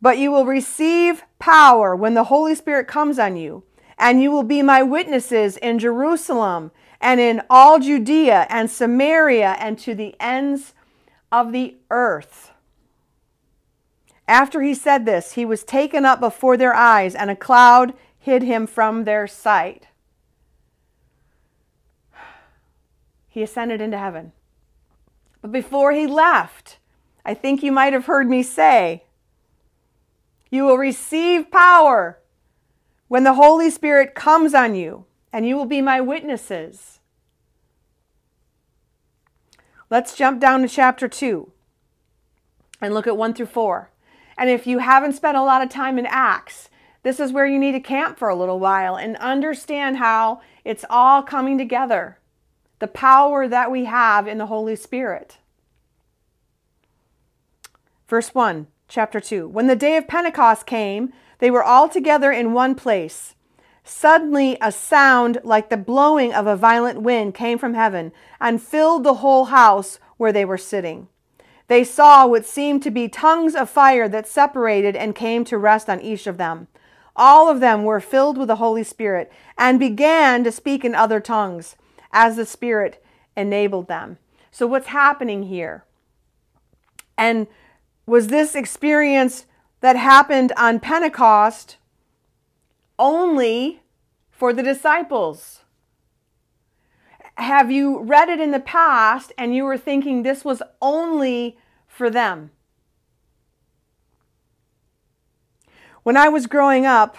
[0.02, 3.64] But you will receive power when the Holy Spirit comes on you,
[3.98, 9.78] and you will be my witnesses in Jerusalem and in all Judea and Samaria and
[9.80, 10.74] to the ends
[11.32, 12.49] of the earth.
[14.30, 18.44] After he said this, he was taken up before their eyes, and a cloud hid
[18.44, 19.88] him from their sight.
[23.28, 24.32] He ascended into heaven.
[25.42, 26.78] But before he left,
[27.26, 29.06] I think you might have heard me say,
[30.52, 32.20] You will receive power
[33.08, 37.00] when the Holy Spirit comes on you, and you will be my witnesses.
[39.90, 41.52] Let's jump down to chapter 2
[42.80, 43.90] and look at 1 through 4.
[44.40, 46.70] And if you haven't spent a lot of time in Acts,
[47.04, 50.86] this is where you need to camp for a little while and understand how it's
[50.90, 52.20] all coming together.
[52.80, 55.40] The power that we have in the Holy Spirit.
[58.08, 59.46] Verse 1, chapter 2.
[59.46, 63.36] When the day of Pentecost came, they were all together in one place.
[63.84, 69.04] Suddenly, a sound like the blowing of a violent wind came from heaven and filled
[69.04, 71.10] the whole house where they were sitting
[71.70, 75.88] they saw what seemed to be tongues of fire that separated and came to rest
[75.88, 76.68] on each of them.
[77.16, 81.20] All of them were filled with the Holy Spirit and began to speak in other
[81.20, 81.76] tongues
[82.12, 83.04] as the Spirit
[83.38, 84.18] enabled them.
[84.50, 85.86] So, what's happening here?
[87.18, 87.46] And
[88.08, 89.46] was this experience
[89.82, 91.78] that happened on Pentecost
[92.98, 93.84] only
[94.32, 95.59] for the disciples?
[97.40, 102.10] Have you read it in the past and you were thinking this was only for
[102.10, 102.52] them?
[106.04, 107.18] When I was growing up,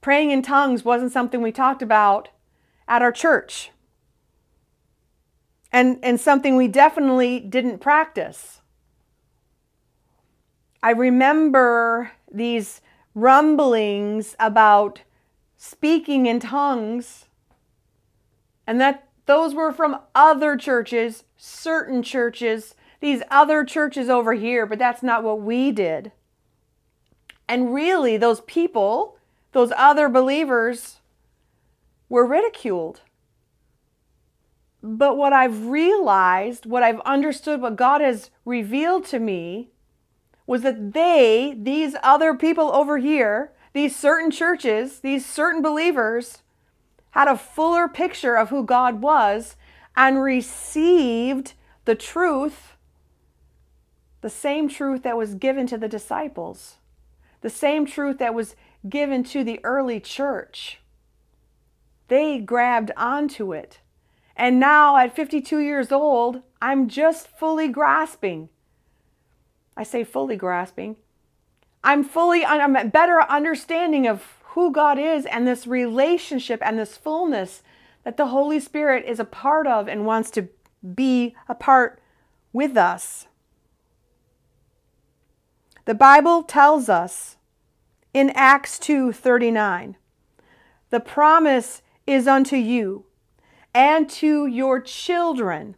[0.00, 2.28] praying in tongues wasn't something we talked about
[2.88, 3.70] at our church.
[5.72, 8.60] And, and something we definitely didn't practice.
[10.82, 12.80] I remember these
[13.14, 15.02] rumblings about
[15.56, 17.26] speaking in tongues
[18.70, 24.78] and that those were from other churches, certain churches, these other churches over here, but
[24.78, 26.12] that's not what we did.
[27.48, 29.18] And really, those people,
[29.50, 31.00] those other believers,
[32.08, 33.00] were ridiculed.
[34.80, 39.70] But what I've realized, what I've understood, what God has revealed to me,
[40.46, 46.44] was that they, these other people over here, these certain churches, these certain believers,
[47.12, 49.56] had a fuller picture of who God was
[49.96, 52.74] and received the truth,
[54.20, 56.76] the same truth that was given to the disciples,
[57.40, 58.54] the same truth that was
[58.88, 60.80] given to the early church.
[62.08, 63.80] They grabbed onto it.
[64.36, 68.48] And now at 52 years old, I'm just fully grasping.
[69.76, 70.96] I say fully grasping.
[71.82, 74.22] I'm fully, I'm a better understanding of
[74.54, 77.62] who God is and this relationship and this fullness
[78.04, 80.48] that the Holy Spirit is a part of and wants to
[80.94, 82.00] be a part
[82.52, 83.26] with us.
[85.84, 87.36] The Bible tells us
[88.12, 89.96] in Acts 2:39,
[90.90, 93.04] the promise is unto you
[93.72, 95.76] and to your children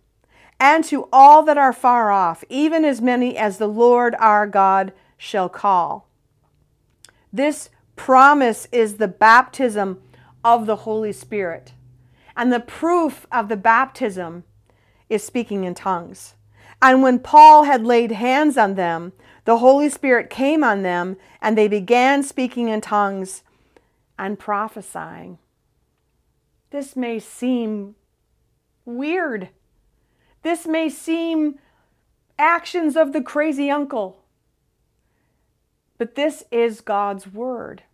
[0.59, 4.93] and to all that are far off, even as many as the Lord our God
[5.19, 6.09] shall call.
[7.33, 7.69] This
[8.03, 10.03] promise is the baptism
[10.43, 11.73] of the Holy Spirit.
[12.37, 14.43] And the proof of the baptism
[15.09, 16.35] is speaking in tongues.
[16.83, 19.13] And when Paul had laid hands on them,
[19.45, 23.45] the Holy Spirit came on them, and they began speaking in tongues
[24.19, 25.39] and prophesying.
[26.71, 27.95] This may seem
[28.85, 29.51] weird.
[30.43, 31.61] This may seem
[32.37, 34.25] actions of the crazy uncle.
[35.99, 37.85] But this is God's word.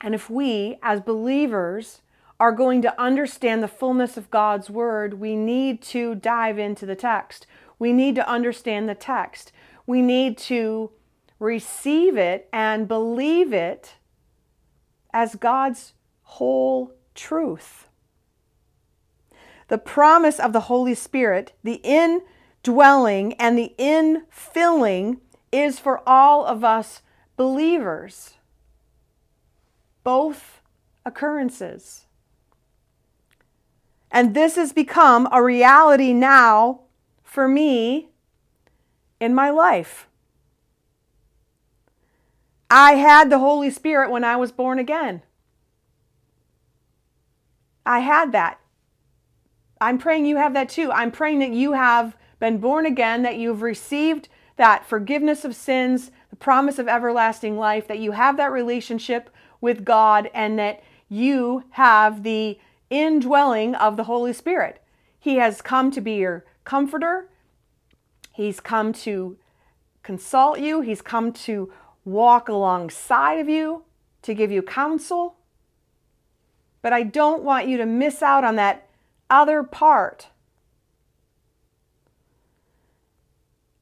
[0.00, 2.02] And if we, as believers,
[2.40, 6.94] are going to understand the fullness of God's word, we need to dive into the
[6.94, 7.46] text.
[7.78, 9.52] We need to understand the text.
[9.86, 10.90] We need to
[11.40, 13.94] receive it and believe it
[15.12, 17.88] as God's whole truth.
[19.68, 25.18] The promise of the Holy Spirit, the indwelling and the infilling,
[25.50, 27.02] is for all of us
[27.36, 28.34] believers.
[30.08, 30.62] Both
[31.04, 32.06] occurrences.
[34.10, 36.84] And this has become a reality now
[37.22, 38.08] for me
[39.20, 40.08] in my life.
[42.70, 45.20] I had the Holy Spirit when I was born again.
[47.84, 48.60] I had that.
[49.78, 50.90] I'm praying you have that too.
[50.90, 56.10] I'm praying that you have been born again, that you've received that forgiveness of sins,
[56.30, 59.28] the promise of everlasting life, that you have that relationship
[59.60, 62.58] with God, and that you have the
[62.90, 64.82] indwelling of the Holy Spirit.
[65.18, 67.28] He has come to be your comforter.
[68.32, 69.36] He's come to
[70.02, 70.80] consult you.
[70.80, 71.72] He's come to
[72.04, 73.84] walk alongside of you,
[74.22, 75.36] to give you counsel.
[76.80, 78.88] But I don't want you to miss out on that
[79.28, 80.28] other part.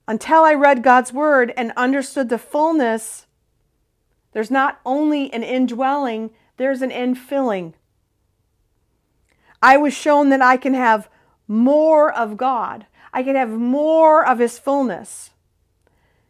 [0.08, 3.25] Until I read God's word and understood the fullness,
[4.36, 6.28] there's not only an indwelling,
[6.58, 7.72] there's an infilling.
[9.62, 11.08] I was shown that I can have
[11.48, 12.84] more of God.
[13.14, 15.30] I can have more of His fullness.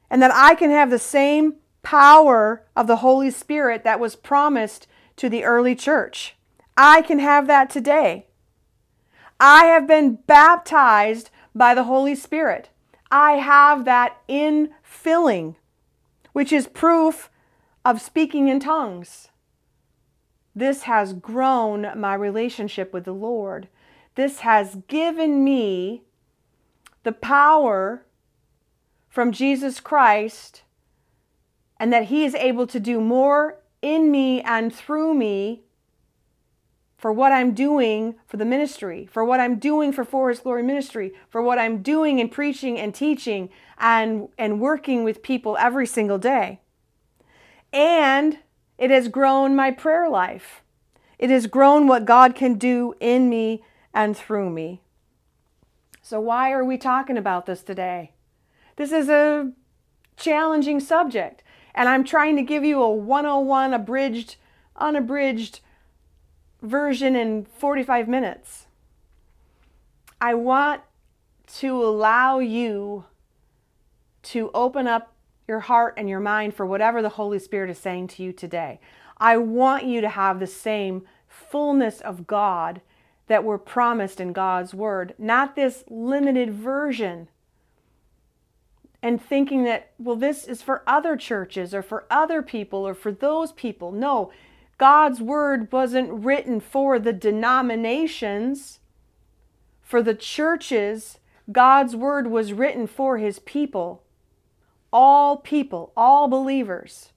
[0.08, 4.86] And that I can have the same power of the Holy Spirit that was promised
[5.16, 6.36] to the early church.
[6.76, 8.26] I can have that today.
[9.40, 12.68] I have been baptized by the Holy Spirit.
[13.10, 15.56] I have that infilling,
[16.32, 17.30] which is proof
[17.86, 19.28] of speaking in tongues.
[20.56, 23.68] This has grown my relationship with the Lord.
[24.16, 26.02] This has given me
[27.04, 28.04] the power
[29.08, 30.64] from Jesus Christ
[31.78, 35.62] and that He is able to do more in me and through me
[36.98, 41.12] for what I'm doing for the ministry, for what I'm doing for Forest Glory Ministry,
[41.28, 46.18] for what I'm doing in preaching and teaching and, and working with people every single
[46.18, 46.58] day.
[47.72, 48.38] And
[48.78, 50.62] it has grown my prayer life.
[51.18, 53.62] It has grown what God can do in me
[53.94, 54.82] and through me.
[56.02, 58.12] So, why are we talking about this today?
[58.76, 59.52] This is a
[60.16, 61.42] challenging subject,
[61.74, 64.36] and I'm trying to give you a 101 abridged,
[64.76, 65.60] unabridged
[66.62, 68.66] version in 45 minutes.
[70.20, 70.82] I want
[71.58, 73.04] to allow you
[74.24, 75.15] to open up
[75.46, 78.80] your heart and your mind for whatever the Holy Spirit is saying to you today.
[79.18, 82.80] I want you to have the same fullness of God
[83.28, 87.28] that were promised in God's Word, not this limited version.
[89.02, 93.12] And thinking that, well, this is for other churches or for other people or for
[93.12, 93.92] those people.
[93.92, 94.32] No,
[94.78, 98.80] God's Word wasn't written for the denominations,
[99.82, 101.18] for the churches.
[101.50, 104.02] God's Word was written for His people
[104.98, 107.12] all people, all believers.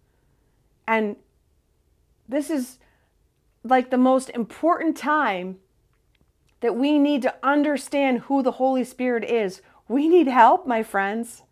[0.86, 1.16] And
[2.28, 2.78] this is
[3.64, 5.60] like the most important time
[6.60, 9.62] that we need to understand who the Holy Spirit is.
[9.88, 11.44] We need help, my friends.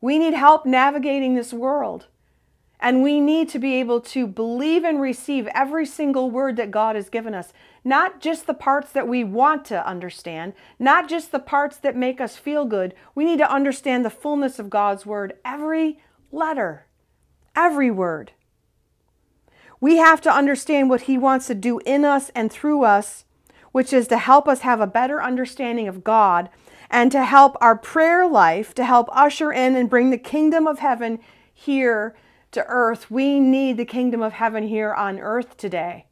[0.00, 2.06] We need help navigating this world.
[2.78, 6.94] And we need to be able to believe and receive every single word that God
[6.94, 7.52] has given us.
[7.82, 12.20] Not just the parts that we want to understand, not just the parts that make
[12.20, 12.94] us feel good.
[13.14, 16.00] We need to understand the fullness of God's word, every
[16.30, 16.86] letter,
[17.54, 18.32] every word.
[19.80, 23.24] We have to understand what He wants to do in us and through us,
[23.72, 26.50] which is to help us have a better understanding of God
[26.90, 30.78] and to help our prayer life, to help usher in and bring the kingdom of
[30.78, 31.18] heaven
[31.52, 32.14] here
[32.52, 33.10] to earth.
[33.10, 36.06] We need the kingdom of heaven here on earth today.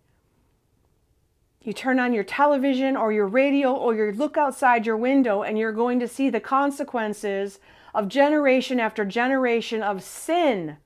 [1.62, 5.58] You turn on your television or your radio or you look outside your window and
[5.58, 7.58] you're going to see the consequences
[7.94, 10.76] of generation after generation of sin.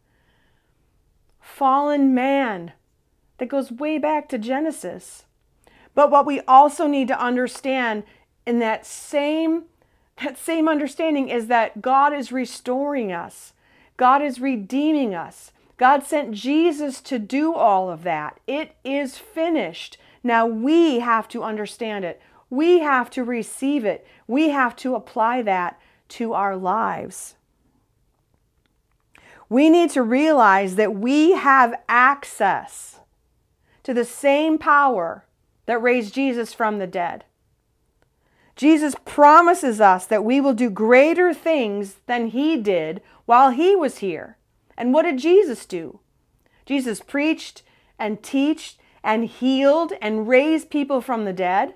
[1.40, 2.72] Fallen man
[3.38, 5.24] that goes way back to Genesis.
[5.94, 8.04] But what we also need to understand
[8.46, 9.64] in that same
[10.22, 13.52] that same understanding is that God is restoring us
[13.98, 15.52] God is redeeming us.
[15.76, 18.40] God sent Jesus to do all of that.
[18.46, 19.98] It is finished.
[20.22, 22.20] Now we have to understand it.
[22.48, 24.06] We have to receive it.
[24.26, 25.78] We have to apply that
[26.10, 27.34] to our lives.
[29.50, 33.00] We need to realize that we have access
[33.82, 35.24] to the same power
[35.66, 37.24] that raised Jesus from the dead.
[38.58, 43.98] Jesus promises us that we will do greater things than he did while he was
[43.98, 44.36] here.
[44.76, 46.00] And what did Jesus do?
[46.66, 47.62] Jesus preached
[48.00, 51.74] and taught and healed and raised people from the dead.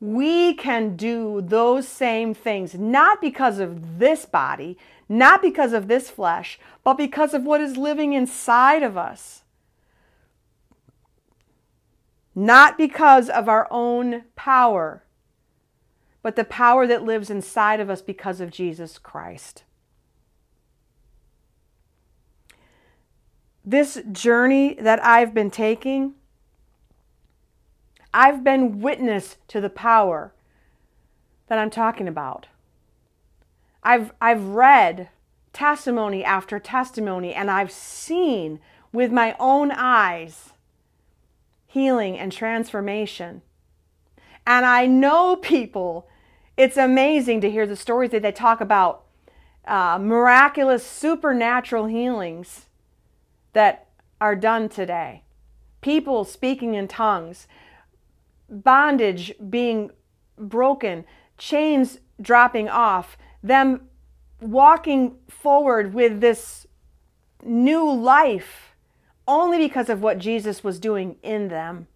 [0.00, 6.08] We can do those same things, not because of this body, not because of this
[6.08, 9.42] flesh, but because of what is living inside of us.
[12.34, 15.04] Not because of our own power,
[16.22, 19.64] but the power that lives inside of us because of Jesus Christ.
[23.64, 26.14] This journey that I've been taking,
[28.12, 30.32] I've been witness to the power
[31.48, 32.46] that I'm talking about.
[33.82, 35.08] I've, I've read
[35.52, 38.60] testimony after testimony and I've seen
[38.92, 40.52] with my own eyes
[41.66, 43.42] healing and transformation.
[44.50, 46.08] And I know people,
[46.56, 49.04] it's amazing to hear the stories that they talk about
[49.64, 52.66] uh, miraculous supernatural healings
[53.52, 53.86] that
[54.20, 55.22] are done today.
[55.82, 57.46] People speaking in tongues,
[58.48, 59.92] bondage being
[60.36, 61.04] broken,
[61.38, 63.82] chains dropping off, them
[64.40, 66.66] walking forward with this
[67.44, 68.74] new life
[69.28, 71.86] only because of what Jesus was doing in them.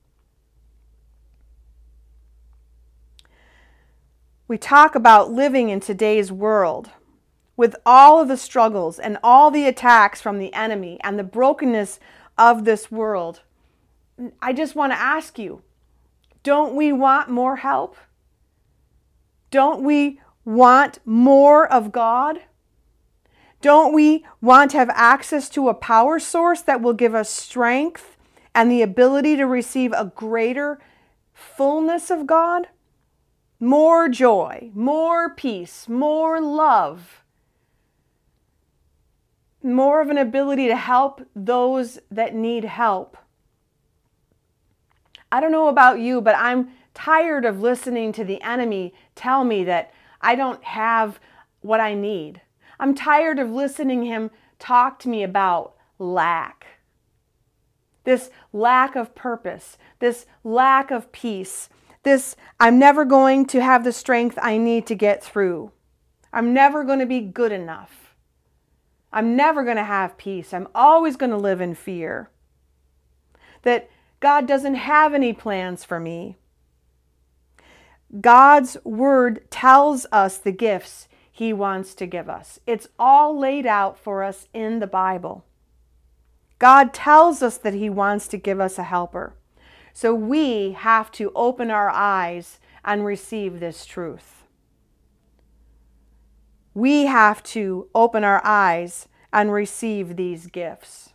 [4.46, 6.90] We talk about living in today's world
[7.56, 11.98] with all of the struggles and all the attacks from the enemy and the brokenness
[12.36, 13.40] of this world.
[14.42, 15.62] I just want to ask you
[16.42, 17.96] don't we want more help?
[19.50, 22.40] Don't we want more of God?
[23.62, 28.18] Don't we want to have access to a power source that will give us strength
[28.54, 30.78] and the ability to receive a greater
[31.32, 32.68] fullness of God?
[33.64, 37.22] More joy, more peace, more love,
[39.62, 43.16] more of an ability to help those that need help.
[45.32, 49.64] I don't know about you, but I'm tired of listening to the enemy tell me
[49.64, 51.18] that I don't have
[51.62, 52.42] what I need.
[52.78, 56.66] I'm tired of listening him talk to me about lack.
[58.04, 61.70] This lack of purpose, this lack of peace,
[62.04, 65.72] this I'm never going to have the strength I need to get through.
[66.32, 68.14] I'm never going to be good enough.
[69.12, 70.52] I'm never going to have peace.
[70.52, 72.30] I'm always going to live in fear.
[73.62, 73.88] That
[74.20, 76.36] God doesn't have any plans for me.
[78.20, 82.60] God's word tells us the gifts he wants to give us.
[82.66, 85.44] It's all laid out for us in the Bible.
[86.58, 89.34] God tells us that he wants to give us a helper.
[89.96, 94.42] So we have to open our eyes and receive this truth.
[96.74, 101.10] We have to open our eyes and receive these gifts.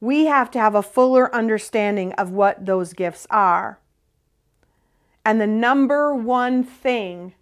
[0.00, 3.78] We have to have a fuller understanding of what those gifts are.
[5.22, 7.34] And the number one thing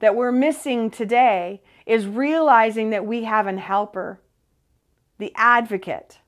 [0.00, 4.20] that we're missing today is realizing that we have an helper,
[5.18, 6.18] the advocate,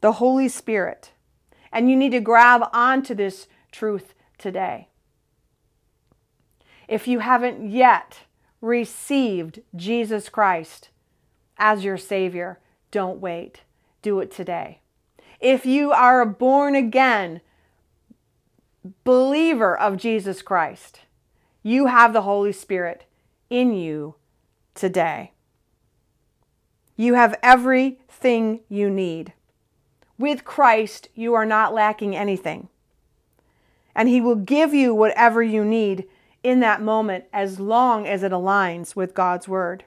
[0.00, 1.12] the Holy Spirit.
[1.72, 4.88] And you need to grab onto this truth today.
[6.86, 8.20] If you haven't yet
[8.60, 10.88] received Jesus Christ
[11.58, 12.58] as your Savior,
[12.90, 13.62] don't wait.
[14.00, 14.80] Do it today.
[15.40, 17.40] If you are a born again
[19.04, 21.00] believer of Jesus Christ,
[21.62, 23.04] you have the Holy Spirit
[23.50, 24.14] in you
[24.74, 25.32] today.
[26.96, 29.32] You have everything you need.
[30.18, 32.68] With Christ, you are not lacking anything.
[33.94, 36.06] And He will give you whatever you need
[36.42, 39.84] in that moment as long as it aligns with God's Word.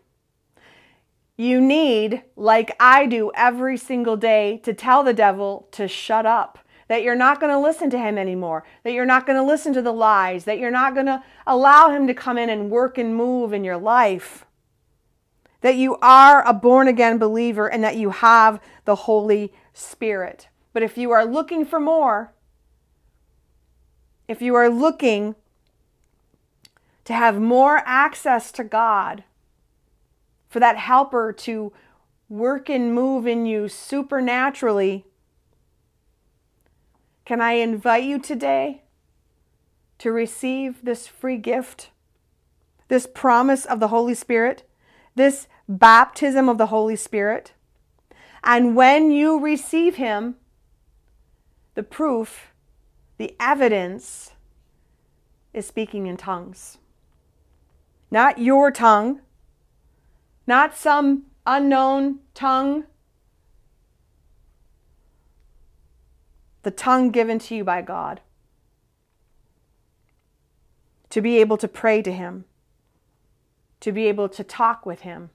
[1.38, 6.59] You need, like I do every single day, to tell the devil to shut up
[6.88, 9.73] that you're not going to listen to him anymore, that you're not going to listen
[9.73, 12.97] to the lies, that you're not going to allow him to come in and work
[12.97, 14.45] and move in your life,
[15.61, 20.47] that you are a born again believer and that you have the Holy Spirit.
[20.74, 22.34] But if you are looking for more,
[24.28, 25.36] if you are looking
[27.03, 29.24] to have more access to God,
[30.51, 31.72] for that helper to
[32.28, 35.05] work and move in you supernaturally,
[37.24, 38.84] can I invite you today
[39.99, 41.91] to receive this free gift,
[42.89, 44.69] this promise of the Holy Spirit,
[45.15, 47.53] this baptism of the Holy Spirit?
[48.44, 50.36] And when you receive Him,
[51.76, 52.54] the proof,
[53.18, 54.32] the evidence
[55.54, 56.78] is speaking in tongues.
[58.10, 59.22] Not your tongue,
[60.48, 62.86] not some unknown tongue,
[66.64, 68.22] the tongue given to you by God.
[71.12, 72.46] To be able to pray to Him,
[73.82, 75.30] to be able to talk with Him,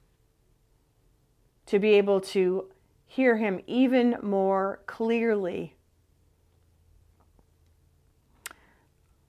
[1.67, 2.69] to be able to
[3.17, 5.75] hear Him even more clearly.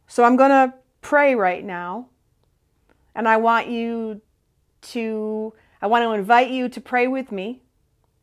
[0.07, 2.09] So I'm going to pray right now,
[3.15, 4.19] and I want you
[4.81, 7.61] to, I want to invite you to pray with me.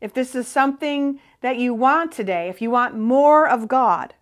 [0.03, 4.13] If this is something that you want today, if you want more of God,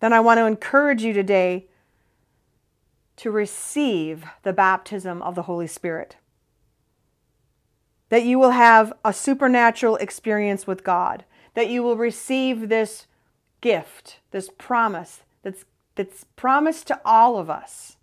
[0.00, 1.66] then I want to encourage you today
[3.16, 6.16] to receive the baptism of the Holy Spirit
[8.08, 13.06] that you will have a supernatural experience with God, that you will receive this
[13.60, 17.96] gift, this promise that's, that's promised to all of us.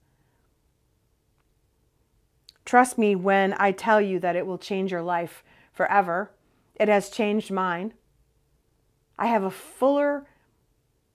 [2.66, 6.32] Trust me when I tell you that it will change your life forever.
[6.76, 7.94] It has changed mine.
[9.18, 10.26] I have a fuller,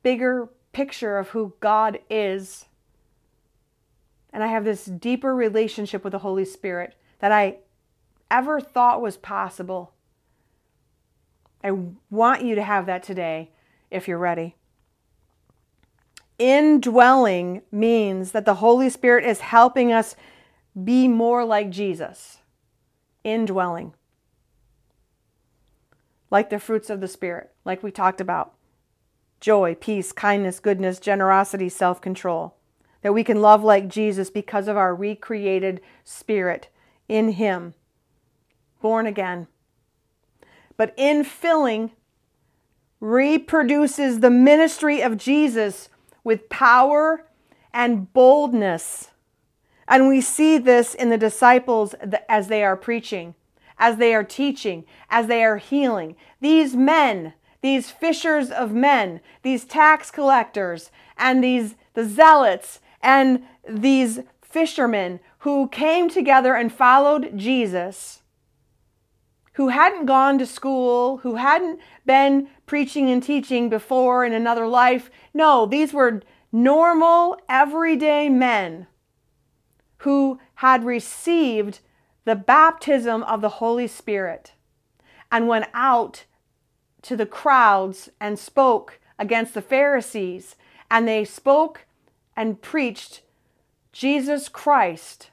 [0.02, 2.66] bigger picture of who God is.
[4.32, 7.58] And I have this deeper relationship with the Holy Spirit that I
[8.30, 9.92] ever thought was possible.
[11.62, 11.72] I
[12.10, 13.50] want you to have that today
[13.90, 14.56] if you're ready.
[16.38, 20.14] Indwelling means that the Holy Spirit is helping us
[20.84, 22.38] be more like Jesus.
[23.24, 23.94] Indwelling.
[26.30, 28.54] Like the fruits of the Spirit, like we talked about
[29.40, 32.54] joy, peace, kindness, goodness, generosity, self control.
[33.02, 36.68] That we can love like Jesus because of our recreated spirit
[37.08, 37.74] in Him
[38.80, 39.46] born again.
[40.76, 41.90] But infilling
[43.00, 45.88] reproduces the ministry of Jesus
[46.24, 47.24] with power
[47.72, 49.10] and boldness.
[49.86, 51.94] And we see this in the disciples
[52.28, 53.34] as they are preaching,
[53.78, 56.16] as they are teaching, as they are healing.
[56.40, 64.20] These men, these fishers of men, these tax collectors, and these the zealots and these
[64.40, 68.22] fishermen who came together and followed Jesus
[69.58, 75.10] who hadn't gone to school, who hadn't been preaching and teaching before in another life.
[75.34, 78.86] No, these were normal, everyday men
[80.02, 81.80] who had received
[82.24, 84.52] the baptism of the Holy Spirit
[85.32, 86.24] and went out
[87.02, 90.54] to the crowds and spoke against the Pharisees.
[90.88, 91.84] And they spoke
[92.36, 93.22] and preached
[93.92, 95.30] Jesus Christ.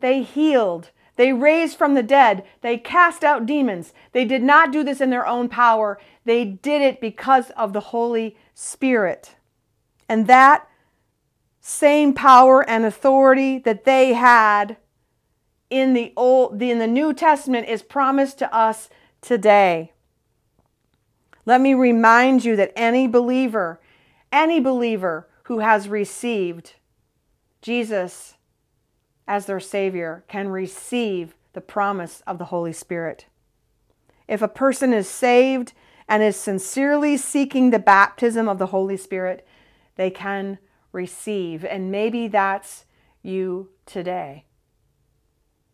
[0.00, 2.44] They healed they raised from the dead.
[2.60, 3.92] They cast out demons.
[4.12, 5.98] They did not do this in their own power.
[6.24, 9.36] They did it because of the Holy Spirit.
[10.08, 10.68] And that
[11.60, 14.76] same power and authority that they had
[15.68, 18.88] in the old in the New Testament is promised to us
[19.20, 19.92] today.
[21.44, 23.80] Let me remind you that any believer,
[24.30, 26.74] any believer who has received
[27.62, 28.35] Jesus
[29.26, 33.26] as their Savior can receive the promise of the Holy Spirit.
[34.28, 35.72] If a person is saved
[36.08, 39.46] and is sincerely seeking the baptism of the Holy Spirit,
[39.96, 40.58] they can
[40.92, 41.64] receive.
[41.64, 42.84] And maybe that's
[43.22, 44.44] you today.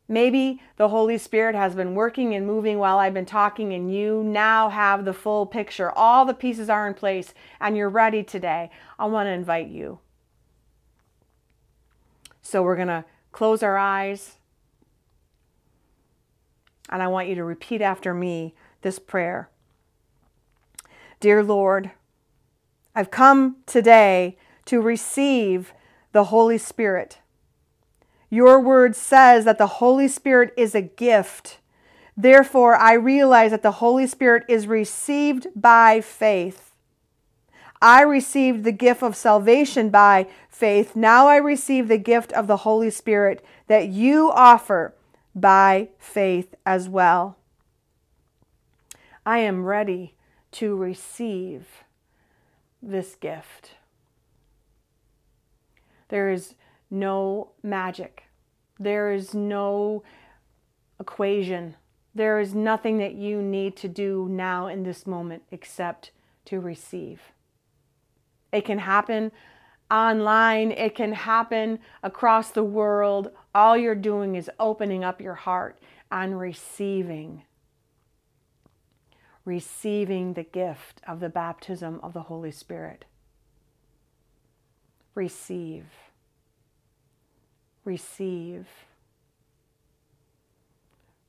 [0.09, 4.23] Maybe the Holy Spirit has been working and moving while I've been talking, and you
[4.23, 5.91] now have the full picture.
[5.91, 8.71] All the pieces are in place, and you're ready today.
[8.99, 10.01] I want to invite you.
[12.43, 14.37] So, we're going to close our eyes.
[16.89, 19.49] And I want you to repeat after me this prayer
[21.21, 21.93] Dear Lord,
[22.95, 25.73] I've come today to receive
[26.13, 27.19] the Holy Spirit.
[28.29, 31.59] Your word says that the Holy Spirit is a gift.
[32.17, 36.72] Therefore, I realize that the Holy Spirit is received by faith.
[37.83, 40.95] I received the gift of salvation by faith.
[40.95, 44.95] Now I receive the gift of the Holy Spirit that you offer
[45.35, 47.37] by faith as well.
[49.27, 50.15] I am ready
[50.53, 51.67] to receive
[52.81, 53.73] this gift.
[56.09, 56.55] There is
[56.89, 58.25] no magic,
[58.79, 60.05] there is no
[61.01, 61.75] equation,
[62.15, 66.11] There is nothing that you need to do now in this moment except
[66.45, 67.32] to receive.
[68.53, 69.33] It can happen
[69.91, 73.31] online, it can happen across the world.
[73.55, 75.79] All you're doing is opening up your heart
[76.11, 77.45] and receiving.
[79.45, 83.07] Receiving the gift of the baptism of the Holy Spirit.
[85.15, 85.87] Receive.
[87.85, 88.67] Receive.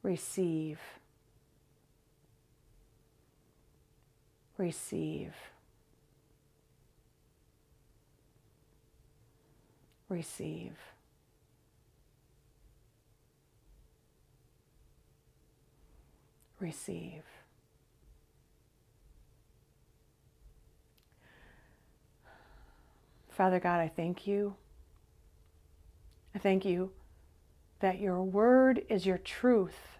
[0.03, 0.79] Receive.
[4.57, 5.33] Receive.
[10.13, 10.77] Receive.
[16.59, 17.23] Receive.
[23.31, 24.53] Father God, I thank you.
[26.35, 26.91] I thank you
[27.79, 29.97] that your word is your truth.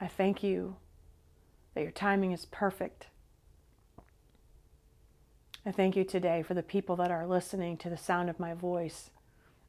[0.00, 0.76] I thank you
[1.74, 3.08] that your timing is perfect.
[5.64, 8.54] I thank you today for the people that are listening to the sound of my
[8.54, 9.10] voice.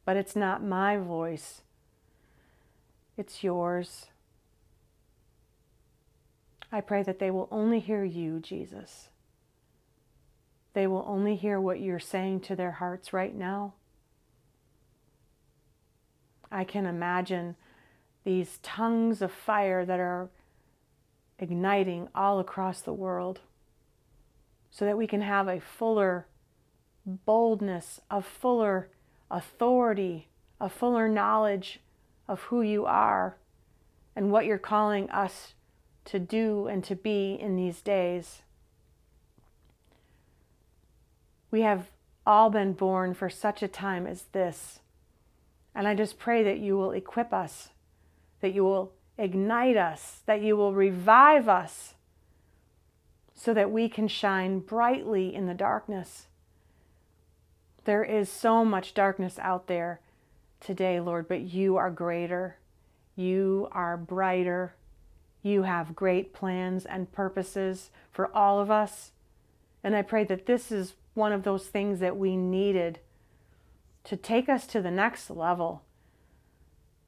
[0.05, 1.61] But it's not my voice,
[3.17, 4.07] it's yours.
[6.71, 9.09] I pray that they will only hear you, Jesus.
[10.73, 13.73] They will only hear what you're saying to their hearts right now.
[16.49, 17.57] I can imagine
[18.23, 20.29] these tongues of fire that are
[21.39, 23.41] igniting all across the world
[24.71, 26.25] so that we can have a fuller
[27.05, 28.89] boldness, a fuller
[29.29, 31.81] authority, a fuller knowledge
[32.27, 33.37] of who you are
[34.15, 35.53] and what you're calling us
[36.05, 38.41] to do and to be in these days.
[41.51, 41.91] We have
[42.25, 44.79] all been born for such a time as this.
[45.75, 47.69] And I just pray that you will equip us,
[48.39, 51.95] that you will ignite us, that you will revive us
[53.41, 56.27] so that we can shine brightly in the darkness.
[57.85, 59.99] There is so much darkness out there
[60.59, 62.57] today, Lord, but you are greater.
[63.15, 64.75] You are brighter.
[65.41, 69.11] You have great plans and purposes for all of us.
[69.83, 72.99] And I pray that this is one of those things that we needed
[74.03, 75.81] to take us to the next level,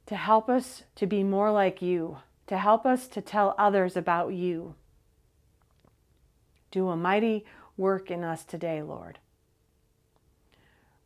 [0.06, 2.18] to help us to be more like you,
[2.48, 4.74] to help us to tell others about you.
[6.74, 7.44] Do a mighty
[7.76, 9.20] work in us today, Lord.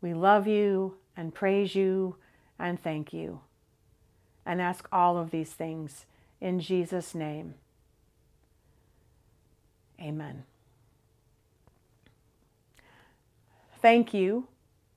[0.00, 2.16] We love you and praise you
[2.58, 3.40] and thank you
[4.46, 6.06] and ask all of these things
[6.40, 7.54] in Jesus' name.
[10.00, 10.44] Amen.
[13.82, 14.48] Thank you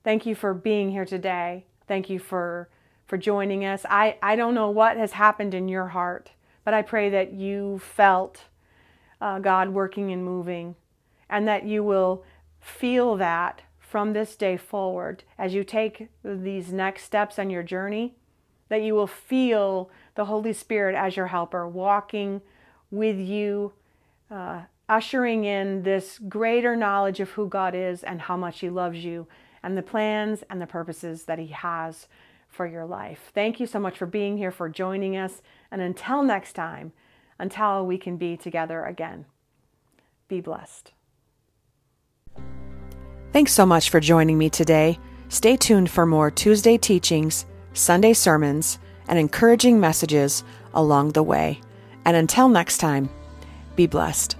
[0.03, 1.65] Thank you for being here today.
[1.87, 2.69] Thank you for
[3.05, 3.85] for joining us.
[3.89, 6.31] I, I don't know what has happened in your heart,
[6.63, 8.45] but I pray that you felt
[9.21, 10.75] uh, God working and moving,
[11.29, 12.25] and that you will
[12.59, 18.15] feel that from this day forward as you take these next steps on your journey,
[18.69, 22.41] that you will feel the Holy Spirit as your helper, walking
[22.89, 23.73] with you,
[24.29, 29.03] uh, ushering in this greater knowledge of who God is and how much He loves
[29.03, 29.27] you
[29.63, 32.07] and the plans and the purposes that He has
[32.47, 33.31] for your life.
[33.33, 35.41] Thank you so much for being here, for joining us.
[35.69, 36.91] And until next time,
[37.41, 39.25] until we can be together again,
[40.27, 40.93] be blessed.
[43.33, 44.99] Thanks so much for joining me today.
[45.29, 48.77] Stay tuned for more Tuesday teachings, Sunday sermons,
[49.07, 50.43] and encouraging messages
[50.75, 51.59] along the way.
[52.05, 53.09] And until next time,
[53.75, 54.35] be blessed.